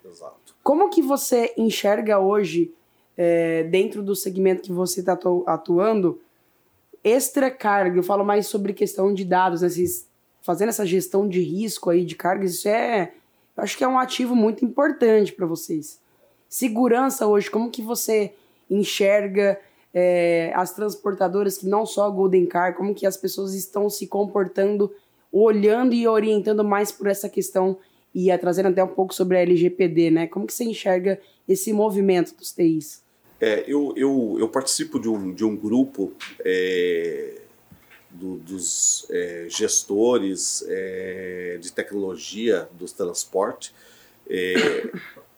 Exato. 0.03 0.57
Como 0.63 0.89
que 0.89 1.03
você 1.03 1.53
enxerga 1.59 2.19
hoje, 2.19 2.73
é, 3.19 3.65
dentro 3.65 4.03
do 4.03 4.17
segmento 4.17 4.63
que 4.63 4.73
você 4.73 5.01
está 5.01 5.19
atuando, 5.47 6.19
extra 7.05 7.51
carga, 7.51 7.99
eu 7.99 8.03
falo 8.03 8.25
mais 8.25 8.47
sobre 8.47 8.73
questão 8.73 9.13
de 9.13 9.27
dados, 9.27 9.61
né? 9.61 9.69
Vocês 9.69 10.09
fazendo 10.41 10.71
essa 10.71 10.87
gestão 10.87 11.29
de 11.29 11.43
risco 11.43 11.91
aí 11.91 12.03
de 12.03 12.15
cargas, 12.15 12.55
isso 12.55 12.69
é, 12.69 13.13
eu 13.57 13.63
acho 13.63 13.77
que 13.77 13.85
é 13.85 13.89
um 13.89 13.99
ativo 13.99 14.35
muito 14.35 14.65
importante 14.65 15.33
para 15.33 15.47
vocês. 15.47 16.01
Segurança 16.49 17.27
hoje, 17.27 17.51
como 17.51 17.71
que 17.71 17.83
você 17.83 18.33
enxerga 18.71 19.59
é, 19.95 20.53
as 20.55 20.75
transportadoras 20.75 21.57
que 21.57 21.67
não 21.67 21.87
só 21.87 22.05
a 22.05 22.11
Golden 22.11 22.47
Car, 22.47 22.77
como 22.77 22.95
que 22.95 23.07
as 23.07 23.17
pessoas 23.17 23.55
estão 23.55 23.89
se 23.89 24.07
comportando, 24.07 24.93
olhando 25.33 25.95
e 25.95 26.07
orientando 26.07 26.63
mais 26.63 26.93
por 26.93 27.07
essa 27.07 27.29
questão 27.29 27.79
e 28.15 28.37
trazendo 28.39 28.69
até 28.69 28.83
um 28.83 28.89
pouco 28.89 29.15
sobre 29.15 29.37
a 29.37 29.41
LGPD, 29.41 30.11
né? 30.11 30.27
Como 30.27 30.47
que 30.47 30.53
você 30.53 30.65
enxerga 30.65 31.21
esse 31.49 31.73
movimento 31.73 32.35
dos 32.37 32.53
TIs? 32.53 33.05
É, 33.41 33.65
eu, 33.67 33.93
eu, 33.97 34.37
eu 34.39 34.49
participo 34.49 34.99
de 34.99 35.09
um, 35.09 35.33
de 35.33 35.45
um 35.45 35.55
grupo 35.55 36.13
é, 36.43 37.43
do, 38.19 38.37
dos 38.39 39.07
é, 39.11 39.47
gestores 39.49 40.65
é, 40.67 41.59
de 41.61 41.73
tecnologia 41.73 42.69
do 42.73 42.87
transporte. 42.87 43.75
É, 44.29 44.55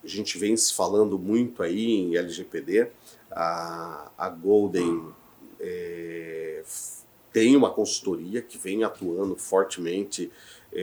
a 0.02 0.06
gente 0.06 0.38
vem 0.38 0.56
se 0.56 0.72
falando 0.72 1.18
muito 1.18 1.62
aí 1.62 1.90
em 1.90 2.16
LGPD. 2.16 2.88
A, 3.30 4.10
a 4.16 4.28
Golden 4.28 5.12
é, 5.60 6.62
tem 7.32 7.56
uma 7.56 7.70
consultoria 7.70 8.40
que 8.40 8.56
vem 8.56 8.84
atuando 8.84 9.36
fortemente 9.36 10.30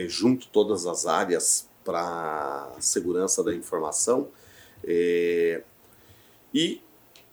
junto 0.08 0.48
todas 0.48 0.84
as 0.84 1.06
áreas 1.06 1.68
para 1.84 2.74
segurança 2.80 3.42
da 3.42 3.54
informação. 3.54 4.28
É, 4.84 5.62
E 6.52 6.80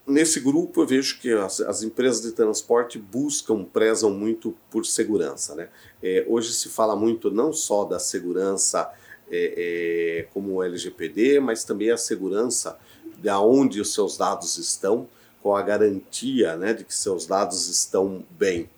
nesse 0.05 0.39
grupo 0.39 0.81
eu 0.81 0.87
vejo 0.87 1.19
que 1.19 1.31
as, 1.31 1.61
as, 1.61 1.83
empresas 1.83 2.21
de 2.21 2.31
transporte 2.31 2.99
buscam, 2.99 3.63
prezam 3.63 4.09
muito 4.11 4.55
por 4.69 4.85
segurança. 4.85 5.55
Né? 5.55 5.69
É, 6.01 6.25
hoje 6.27 6.53
se 6.53 6.69
fala 6.69 6.95
muito 6.95 7.31
não 7.31 7.53
só 7.53 7.85
da 7.85 7.99
segurança 7.99 8.91
é, 9.31 10.19
é, 10.19 10.27
como 10.33 10.53
o 10.53 10.63
LGPD, 10.63 11.39
mas 11.39 11.63
também 11.63 11.89
a 11.89 11.97
segurança 11.97 12.77
de 13.17 13.29
onde 13.29 13.79
os 13.79 13.93
seus 13.93 14.17
dados 14.17 14.57
estão, 14.57 15.07
com 15.41 15.55
a 15.55 15.61
garantia 15.61 16.55
né, 16.55 16.73
de 16.73 16.85
que 16.85 16.93
seus 16.95 17.25
dados 17.25 17.67
estão 17.67 18.23
bem. 18.31 18.69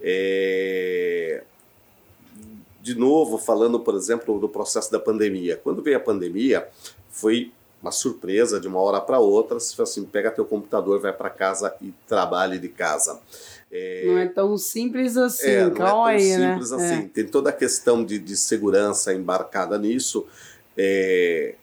É... 0.00 1.44
De 2.80 2.94
novo, 2.94 3.36
falando, 3.36 3.80
por 3.80 3.94
exemplo, 3.94 4.38
do 4.38 4.48
processo 4.48 4.90
da 4.92 5.00
pandemia. 5.00 5.60
Quando 5.62 5.82
veio 5.82 5.96
a 5.96 6.00
pandemia, 6.00 6.68
foi 7.10 7.52
uma 7.86 7.92
surpresa 7.92 8.60
de 8.60 8.66
uma 8.66 8.80
hora 8.80 9.00
para 9.00 9.18
outra. 9.18 9.58
Se 9.60 9.80
assim, 9.80 10.04
pega 10.04 10.30
teu 10.30 10.44
computador, 10.44 11.00
vai 11.00 11.12
para 11.12 11.30
casa 11.30 11.74
e 11.80 11.94
trabalhe 12.06 12.58
de 12.58 12.68
casa. 12.68 13.18
É... 13.70 14.04
Não 14.06 14.18
é 14.18 14.26
tão 14.26 14.56
simples 14.58 15.16
assim, 15.16 15.48
é, 15.48 15.70
calma 15.70 15.78
não 15.78 15.86
é 15.86 15.88
tão 15.88 16.04
aí, 16.04 16.36
né? 16.36 16.50
simples 16.52 16.70
né? 16.70 16.76
assim. 16.76 17.04
É. 17.04 17.08
Tem 17.08 17.26
toda 17.26 17.50
a 17.50 17.52
questão 17.52 18.04
de, 18.04 18.18
de 18.18 18.36
segurança 18.36 19.14
embarcada 19.14 19.78
nisso. 19.78 20.26
É, 20.76 21.54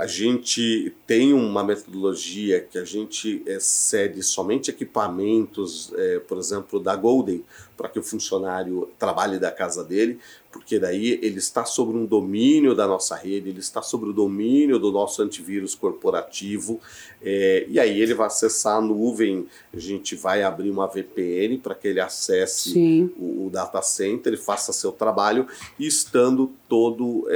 a 0.00 0.06
gente 0.06 0.94
tem 1.06 1.34
uma 1.34 1.62
metodologia 1.62 2.58
que 2.58 2.78
a 2.78 2.84
gente 2.86 3.42
é, 3.46 3.60
cede 3.60 4.22
somente 4.22 4.70
equipamentos, 4.70 5.92
é, 5.94 6.18
por 6.20 6.38
exemplo, 6.38 6.80
da 6.80 6.96
Golden, 6.96 7.44
para 7.76 7.86
que 7.86 7.98
o 7.98 8.02
funcionário 8.02 8.88
trabalhe 8.98 9.38
da 9.38 9.50
casa 9.50 9.84
dele, 9.84 10.18
porque 10.50 10.78
daí 10.78 11.20
ele 11.22 11.38
está 11.38 11.66
sobre 11.66 11.98
um 11.98 12.06
domínio 12.06 12.74
da 12.74 12.86
nossa 12.86 13.14
rede, 13.14 13.50
ele 13.50 13.60
está 13.60 13.82
sobre 13.82 14.08
o 14.08 14.12
domínio 14.14 14.78
do 14.78 14.90
nosso 14.90 15.20
antivírus 15.22 15.74
corporativo, 15.74 16.80
é, 17.20 17.66
e 17.68 17.78
aí 17.78 18.00
ele 18.00 18.14
vai 18.14 18.28
acessar 18.28 18.78
a 18.78 18.80
nuvem, 18.80 19.46
a 19.70 19.78
gente 19.78 20.16
vai 20.16 20.42
abrir 20.42 20.70
uma 20.70 20.86
VPN 20.86 21.58
para 21.58 21.74
que 21.74 21.88
ele 21.88 22.00
acesse 22.00 23.12
o, 23.18 23.46
o, 23.46 23.50
data 23.50 23.82
center, 23.82 24.32
ele 24.32 24.40
faça 24.40 24.72
seu 24.72 24.92
trabalho, 24.92 25.46
e 25.78 25.86
estando 25.86 26.50
todo 26.66 27.26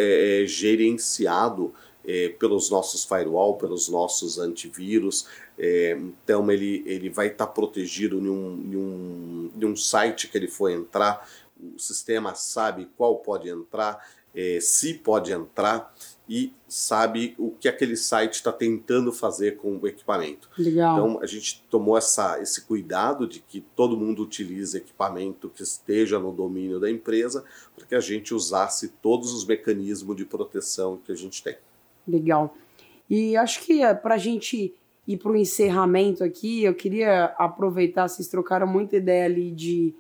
gerenciado 0.47 1.75
é, 2.07 2.29
pelos 2.31 2.71
nossos 2.71 3.05
firewall, 3.05 3.57
pelos 3.57 3.89
nossos 3.89 4.39
antivírus. 4.39 5.27
É, 5.59 5.93
então 5.93 6.51
ele, 6.51 6.83
ele 6.87 7.09
vai 7.09 7.29
estar 7.29 7.47
tá 7.47 7.53
protegido 7.53 8.19
em 8.19 8.29
um, 8.29 8.63
em, 8.65 8.77
um, 8.77 9.51
em 9.57 9.65
um 9.65 9.77
site 9.77 10.29
que 10.29 10.37
ele 10.37 10.49
for 10.49 10.71
entrar, 10.71 11.29
o 11.75 11.79
sistema 11.79 12.35
sabe 12.35 12.89
qual 12.97 13.17
pode 13.19 13.49
entrar, 13.49 14.05
é, 14.35 14.59
se 14.61 14.95
pode 14.95 15.33
entrar 15.33 15.95
e 16.29 16.53
sabe 16.67 17.35
o 17.39 17.51
que 17.53 17.69
aquele 17.69 17.97
site 17.97 18.35
está 18.35 18.51
tentando 18.51 19.13
fazer 19.13 19.57
com 19.57 19.79
o 19.79 19.87
equipamento. 19.87 20.49
Legal. 20.59 20.97
Então 20.97 21.23
a 21.23 21.27
gente 21.27 21.63
tomou 21.71 21.97
essa, 21.97 22.41
esse 22.41 22.63
cuidado 22.63 23.27
de 23.27 23.41
que 23.41 23.61
todo 23.61 23.97
mundo 23.97 24.23
utilize 24.23 24.77
equipamento 24.77 25.51
que 25.51 25.63
esteja 25.63 26.19
no 26.19 26.33
domínio 26.33 26.81
da 26.81 26.91
empresa, 26.91 27.45
para 27.77 27.87
que 27.87 27.95
a 27.95 28.01
gente 28.01 28.35
usasse 28.35 28.89
todos 29.01 29.33
os 29.33 29.45
mecanismos 29.45 30.17
de 30.17 30.25
proteção 30.25 30.99
que 31.05 31.13
a 31.13 31.17
gente 31.17 31.43
tem. 31.43 31.57
Legal. 32.07 32.55
E 33.09 33.37
acho 33.37 33.63
que 33.65 33.83
é, 33.83 33.95
para 33.95 34.15
a 34.15 34.19
gente 34.19 34.75
ir 35.07 35.17
para 35.19 35.33
o 35.33 35.37
encerramento 35.37 36.25
aqui, 36.25 36.65
eu 36.65 36.75
queria 36.75 37.27
aproveitar, 37.39 38.09
vocês 38.09 38.29
trocaram 38.29 38.67
muita 38.67 38.97
ideia 38.97 39.27
ali 39.27 39.51
de, 39.51 39.95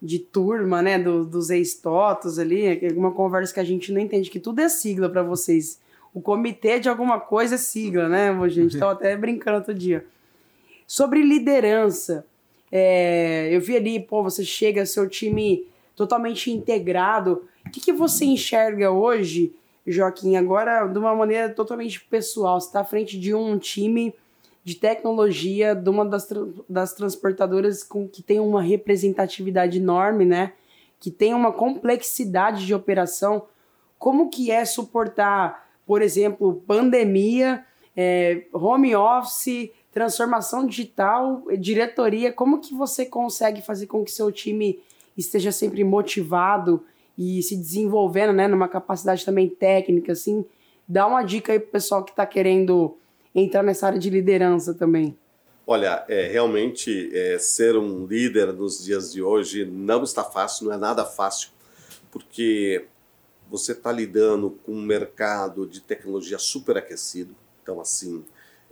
de 0.00 0.18
turma, 0.18 0.80
né, 0.80 0.98
do, 0.98 1.24
dos 1.24 1.50
ex-totos 1.50 2.38
ali, 2.38 2.84
alguma 2.86 3.12
conversa 3.12 3.52
que 3.52 3.60
a 3.60 3.64
gente 3.64 3.92
não 3.92 4.00
entende, 4.00 4.30
que 4.30 4.40
tudo 4.40 4.60
é 4.60 4.68
sigla 4.68 5.08
para 5.08 5.22
vocês. 5.22 5.80
O 6.14 6.20
comitê 6.20 6.80
de 6.80 6.88
alguma 6.88 7.20
coisa 7.20 7.56
é 7.56 7.58
sigla, 7.58 8.08
né, 8.08 8.32
gente? 8.48 8.74
Estava 8.74 8.92
até 8.92 9.14
brincando 9.18 9.58
outro 9.58 9.74
dia. 9.74 10.06
Sobre 10.86 11.22
liderança, 11.22 12.24
é, 12.72 13.48
eu 13.52 13.60
vi 13.60 13.76
ali, 13.76 14.00
pô, 14.00 14.22
você 14.22 14.44
chega, 14.44 14.86
seu 14.86 15.08
time 15.08 15.66
totalmente 15.94 16.50
integrado. 16.50 17.44
O 17.66 17.70
que, 17.70 17.80
que 17.80 17.92
você 17.92 18.24
enxerga 18.24 18.90
hoje 18.90 19.52
Joaquim, 19.86 20.36
agora 20.36 20.86
de 20.86 20.98
uma 20.98 21.14
maneira 21.14 21.48
totalmente 21.48 22.00
pessoal, 22.04 22.60
você 22.60 22.66
está 22.66 22.80
à 22.80 22.84
frente 22.84 23.18
de 23.18 23.34
um 23.34 23.56
time 23.58 24.14
de 24.64 24.74
tecnologia 24.74 25.76
de 25.76 25.88
uma 25.88 26.04
das, 26.04 26.28
das 26.68 26.92
transportadoras 26.92 27.84
com 27.84 28.08
que 28.08 28.20
tem 28.20 28.40
uma 28.40 28.60
representatividade 28.60 29.78
enorme, 29.78 30.24
né? 30.24 30.54
Que 30.98 31.08
tem 31.08 31.32
uma 31.32 31.52
complexidade 31.52 32.66
de 32.66 32.74
operação. 32.74 33.44
Como 33.96 34.28
que 34.28 34.50
é 34.50 34.64
suportar, 34.64 35.68
por 35.86 36.02
exemplo, 36.02 36.64
pandemia, 36.66 37.64
é, 37.96 38.42
home 38.52 38.96
office, 38.96 39.70
transformação 39.92 40.66
digital, 40.66 41.44
diretoria? 41.60 42.32
Como 42.32 42.60
que 42.60 42.74
você 42.74 43.06
consegue 43.06 43.62
fazer 43.62 43.86
com 43.86 44.02
que 44.02 44.10
seu 44.10 44.32
time 44.32 44.80
esteja 45.16 45.52
sempre 45.52 45.84
motivado 45.84 46.84
e 47.16 47.42
se 47.42 47.56
desenvolvendo, 47.56 48.32
né, 48.32 48.46
numa 48.46 48.68
capacidade 48.68 49.24
também 49.24 49.48
técnica, 49.48 50.12
assim, 50.12 50.44
dá 50.86 51.06
uma 51.06 51.22
dica 51.22 51.52
aí 51.52 51.58
pro 51.58 51.70
pessoal 51.70 52.04
que 52.04 52.10
está 52.10 52.26
querendo 52.26 52.96
entrar 53.34 53.62
nessa 53.62 53.86
área 53.86 53.98
de 53.98 54.10
liderança 54.10 54.74
também. 54.74 55.16
Olha, 55.66 56.04
é, 56.08 56.28
realmente 56.28 57.10
é, 57.12 57.38
ser 57.38 57.76
um 57.76 58.06
líder 58.06 58.52
nos 58.52 58.84
dias 58.84 59.12
de 59.12 59.20
hoje 59.20 59.64
não 59.64 60.04
está 60.04 60.22
fácil, 60.22 60.66
não 60.66 60.72
é 60.72 60.76
nada 60.76 61.04
fácil, 61.04 61.50
porque 62.10 62.86
você 63.50 63.72
está 63.72 63.90
lidando 63.90 64.50
com 64.64 64.72
um 64.72 64.82
mercado 64.82 65.66
de 65.66 65.80
tecnologia 65.80 66.38
super 66.38 66.76
aquecido, 66.76 67.34
então 67.62 67.80
assim, 67.80 68.24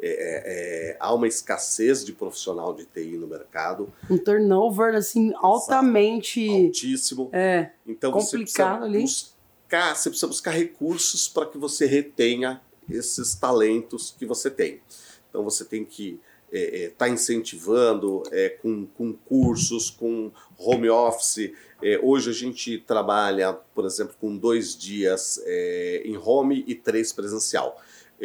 é, 0.06 0.10
é, 0.10 0.90
é, 0.90 0.96
há 1.00 1.14
uma 1.14 1.26
escassez 1.26 2.04
de 2.04 2.12
profissional 2.12 2.74
de 2.74 2.84
TI 2.84 3.16
no 3.16 3.26
mercado. 3.26 3.90
Um 4.10 4.18
turnover 4.18 4.94
assim 4.94 5.32
altamente 5.36 6.46
altíssimo. 6.46 7.30
É. 7.32 7.70
Então 7.86 8.12
complicado 8.12 8.80
você 8.80 8.84
ali. 8.84 9.00
Buscar, 9.00 9.96
você 9.96 10.10
precisa 10.10 10.26
buscar 10.26 10.50
recursos 10.50 11.26
para 11.26 11.46
que 11.46 11.56
você 11.56 11.86
retenha 11.86 12.60
esses 12.90 13.34
talentos 13.34 14.14
que 14.18 14.26
você 14.26 14.50
tem. 14.50 14.82
Então 15.30 15.42
você 15.42 15.64
tem 15.64 15.86
que 15.86 16.20
estar 16.52 16.58
é, 16.58 16.84
é, 16.84 16.90
tá 16.90 17.08
incentivando 17.08 18.22
é, 18.30 18.50
com, 18.50 18.84
com 18.84 19.10
cursos, 19.14 19.88
com 19.88 20.30
home 20.58 20.90
office. 20.90 21.50
Hoje 22.02 22.30
a 22.30 22.32
gente 22.32 22.78
trabalha, 22.78 23.52
por 23.52 23.84
exemplo, 23.84 24.14
com 24.18 24.36
dois 24.36 24.74
dias 24.74 25.38
em 26.02 26.16
home 26.16 26.64
e 26.66 26.74
três 26.74 27.12
presencial. 27.12 27.78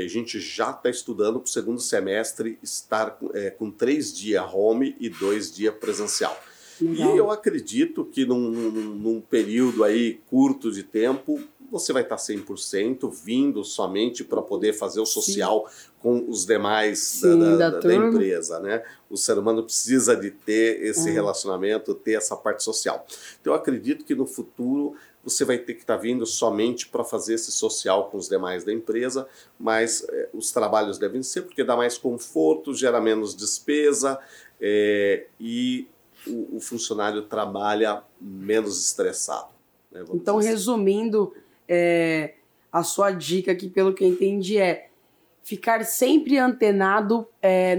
A 0.03 0.07
gente 0.07 0.39
já 0.39 0.71
está 0.71 0.89
estudando 0.89 1.39
para 1.39 1.47
o 1.47 1.51
segundo 1.51 1.79
semestre 1.79 2.57
estar 2.61 3.17
é, 3.33 3.49
com 3.49 3.69
três 3.69 4.13
dias 4.13 4.43
home 4.53 4.95
e 4.99 5.09
dois 5.09 5.51
dias 5.51 5.73
presencial. 5.75 6.37
Legal. 6.81 7.13
E 7.13 7.17
eu 7.17 7.29
acredito 7.29 8.05
que 8.05 8.25
num, 8.25 8.49
num, 8.49 9.21
período 9.21 9.83
aí 9.83 10.21
curto 10.29 10.71
de 10.71 10.83
tempo, 10.83 11.39
você 11.69 11.91
vai 11.91 12.03
estar 12.03 12.15
100% 12.15 13.11
vindo 13.23 13.63
somente 13.63 14.23
para 14.23 14.41
poder 14.41 14.73
fazer 14.73 14.99
o 14.99 15.05
social 15.05 15.67
Sim. 15.67 15.91
com 15.99 16.25
os 16.29 16.45
demais 16.45 16.99
Sim, 16.99 17.39
da, 17.39 17.69
da, 17.69 17.79
da, 17.79 17.95
empresa. 17.95 18.59
Né? 18.59 18.81
O 19.09 19.17
ser 19.17 19.37
humano 19.37 19.63
precisa 19.63 20.15
de 20.15 20.31
ter 20.31 20.81
esse 20.83 21.09
uhum. 21.09 21.13
relacionamento, 21.13 21.93
ter 21.93 22.13
essa 22.13 22.35
parte 22.35 22.63
social. 22.63 23.05
Então 23.41 23.53
eu 23.53 23.59
acredito 23.59 24.05
que 24.05 24.15
no 24.15 24.25
futuro 24.25 24.95
você 25.23 25.43
vai 25.43 25.57
ter 25.57 25.73
que 25.73 25.81
estar 25.81 25.95
tá 25.95 26.01
vindo 26.01 26.25
somente 26.25 26.87
para 26.87 27.03
fazer 27.03 27.35
esse 27.35 27.51
social 27.51 28.09
com 28.09 28.17
os 28.17 28.29
demais 28.29 28.63
da 28.63 28.73
empresa, 28.73 29.27
mas 29.59 30.05
é, 30.09 30.29
os 30.33 30.51
trabalhos 30.51 30.97
devem 30.97 31.21
ser 31.21 31.43
porque 31.43 31.63
dá 31.63 31.75
mais 31.75 31.97
conforto, 31.97 32.73
gera 32.73 33.01
menos 33.01 33.35
despesa 33.35 34.19
é, 34.61 35.25
e 35.39 35.87
o, 36.25 36.57
o, 36.57 36.59
funcionário 36.59 37.23
trabalha 37.23 38.03
menos 38.19 38.81
estressado. 38.81 39.49
Né, 39.91 40.03
então, 40.13 40.37
assim. 40.37 40.49
resumindo, 40.49 41.33
é, 41.67 42.35
a 42.71 42.83
sua 42.83 43.11
dica 43.11 43.51
aqui, 43.51 43.69
pelo 43.69 43.93
que 43.93 44.03
eu 44.03 44.07
entendi, 44.07 44.57
é 44.57 44.89
ficar 45.43 45.83
sempre 45.83 46.37
antenado 46.37 47.27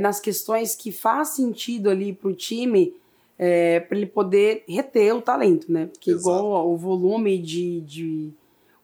nas 0.00 0.18
questões 0.18 0.74
que 0.74 0.90
faz 0.90 1.28
sentido 1.28 1.88
ali 1.88 2.12
para 2.12 2.28
o 2.28 2.34
time 2.34 2.99
é, 3.42 3.80
para 3.80 3.96
ele 3.96 4.06
poder 4.06 4.64
reter 4.68 5.14
o 5.14 5.22
talento, 5.22 5.72
né? 5.72 5.86
Porque 5.86 6.10
Exato. 6.10 6.28
igual 6.28 6.70
o 6.70 6.76
volume 6.76 7.38
de, 7.38 7.80
de, 7.80 8.30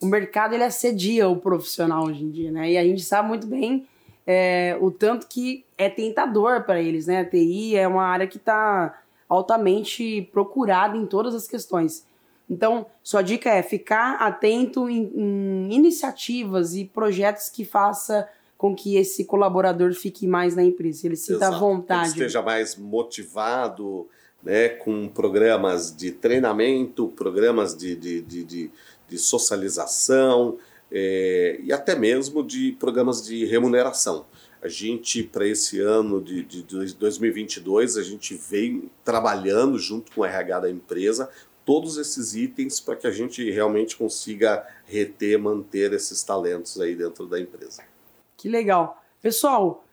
O 0.01 0.07
mercado 0.07 0.55
ele 0.55 0.65
assedia 0.65 1.29
o 1.29 1.37
profissional 1.37 2.07
hoje 2.07 2.25
em 2.25 2.31
dia, 2.31 2.51
né? 2.51 2.73
E 2.73 2.79
a 2.79 2.83
gente 2.83 3.03
sabe 3.03 3.29
muito 3.29 3.47
bem 3.47 3.87
é, 4.27 4.75
o 4.81 4.91
tanto 4.91 5.27
que 5.29 5.63
é 5.77 5.91
tentador 5.91 6.65
para 6.65 6.81
eles, 6.81 7.07
né? 7.07 7.21
A 7.21 7.25
TI 7.27 7.77
é 7.77 7.87
uma 7.87 8.05
área 8.05 8.27
que 8.27 8.39
está 8.39 8.99
altamente 9.29 10.27
procurada 10.33 10.97
em 10.97 11.05
todas 11.05 11.35
as 11.35 11.47
questões. 11.47 12.07
Então, 12.49 12.87
sua 13.03 13.21
dica 13.21 13.51
é 13.51 13.63
ficar 13.63 14.15
atento 14.15 14.89
em, 14.89 15.13
em 15.15 15.75
iniciativas 15.75 16.75
e 16.75 16.87
projetos 16.87 17.51
que 17.51 17.63
faça 17.63 18.27
com 18.57 18.75
que 18.75 18.97
esse 18.97 19.27
colaborador 19.27 19.93
fique 19.93 20.27
mais 20.27 20.57
na 20.57 20.65
empresa, 20.65 21.07
ele 21.07 21.17
sinta 21.17 21.45
Exato. 21.45 21.59
vontade. 21.59 22.09
Ele 22.09 22.13
esteja 22.13 22.41
mais 22.41 22.75
motivado, 22.75 24.09
né, 24.43 24.69
com 24.69 25.09
programas 25.09 25.95
de 25.95 26.13
treinamento, 26.13 27.09
programas 27.09 27.77
de, 27.77 27.97
de, 27.97 28.21
de, 28.21 28.45
de, 28.45 28.71
de 29.09 29.19
socialização 29.19 30.59
é, 30.91 31.59
e 31.63 31.73
até 31.73 31.95
mesmo 31.97 32.45
de 32.45 32.73
programas 32.73 33.25
de 33.25 33.45
remuneração. 33.45 34.27
A 34.63 34.69
gente, 34.69 35.23
para 35.23 35.47
esse 35.47 35.81
ano 35.81 36.21
de, 36.21 36.43
de 36.43 36.63
2022, 36.63 37.97
a 37.97 38.03
gente 38.03 38.35
vem 38.35 38.91
trabalhando 39.05 39.79
junto 39.79 40.13
com 40.13 40.23
o 40.23 40.25
RH 40.25 40.61
da 40.61 40.71
empresa 40.71 41.31
todos 41.65 41.99
esses 41.99 42.35
itens 42.35 42.81
para 42.81 42.95
que 42.95 43.07
a 43.07 43.11
gente 43.11 43.51
realmente 43.51 43.97
consiga 43.97 44.65
reter, 44.87 45.39
manter 45.39 45.93
esses 45.93 46.23
talentos 46.23 46.81
aí 46.81 46.95
dentro 46.95 47.27
da 47.27 47.41
empresa. 47.41 47.83
Que 48.37 48.49
legal. 48.49 49.03
Pessoal, 49.21 49.85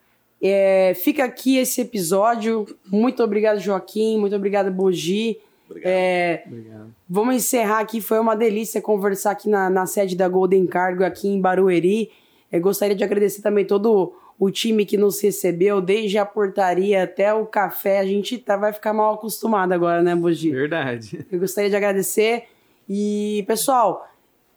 é, 0.46 0.92
fica 0.94 1.24
aqui 1.24 1.56
esse 1.56 1.80
episódio. 1.80 2.66
Muito 2.86 3.22
obrigado, 3.22 3.58
Joaquim. 3.58 4.18
Muito 4.18 4.36
obrigado, 4.36 4.70
Bogi. 4.70 5.40
Obrigado. 5.66 5.90
É, 5.90 6.44
Obrigado. 6.46 6.94
Vamos 7.08 7.36
encerrar 7.36 7.78
aqui. 7.78 8.02
Foi 8.02 8.18
uma 8.18 8.36
delícia 8.36 8.82
conversar 8.82 9.30
aqui 9.30 9.48
na, 9.48 9.70
na 9.70 9.86
sede 9.86 10.14
da 10.14 10.28
Golden 10.28 10.66
Cargo, 10.66 11.02
aqui 11.02 11.28
em 11.28 11.40
Barueri. 11.40 12.10
Eu 12.52 12.60
gostaria 12.60 12.94
de 12.94 13.02
agradecer 13.02 13.40
também 13.40 13.64
todo 13.64 14.12
o 14.38 14.50
time 14.50 14.84
que 14.84 14.98
nos 14.98 15.18
recebeu, 15.18 15.80
desde 15.80 16.18
a 16.18 16.26
portaria 16.26 17.04
até 17.04 17.32
o 17.32 17.46
café. 17.46 18.00
A 18.00 18.04
gente 18.04 18.36
tá, 18.36 18.58
vai 18.58 18.74
ficar 18.74 18.92
mal 18.92 19.14
acostumado 19.14 19.72
agora, 19.72 20.02
né, 20.02 20.14
Bogi? 20.14 20.50
Verdade. 20.50 21.24
Eu 21.32 21.40
gostaria 21.40 21.70
de 21.70 21.76
agradecer. 21.76 22.48
E, 22.86 23.42
pessoal, 23.46 24.06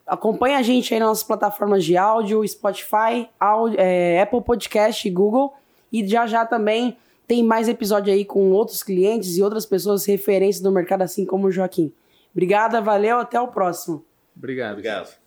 acompanhe 0.05 0.55
a 0.55 0.61
gente 0.61 0.93
aí 0.93 0.99
nas 0.99 1.07
nossas 1.07 1.23
plataformas 1.23 1.85
de 1.85 1.95
áudio, 1.95 2.45
Spotify, 2.45 3.29
áudio, 3.39 3.79
é, 3.79 4.21
Apple 4.21 4.41
Podcast 4.41 5.07
e 5.07 5.11
Google. 5.11 5.53
E 5.91 6.05
já 6.07 6.27
já 6.27 6.45
também 6.45 6.97
tem 7.27 7.43
mais 7.43 7.67
episódio 7.67 8.13
aí 8.13 8.23
com 8.23 8.51
outros 8.51 8.81
clientes 8.81 9.37
e 9.37 9.43
outras 9.43 9.65
pessoas 9.65 10.05
referências 10.05 10.61
do 10.61 10.71
mercado, 10.71 11.01
assim 11.01 11.25
como 11.25 11.47
o 11.47 11.51
Joaquim. 11.51 11.91
Obrigada, 12.31 12.79
valeu, 12.81 13.17
até 13.17 13.39
o 13.39 13.47
próximo. 13.47 14.05
Obrigado. 14.35 14.73
Obrigado. 14.73 15.26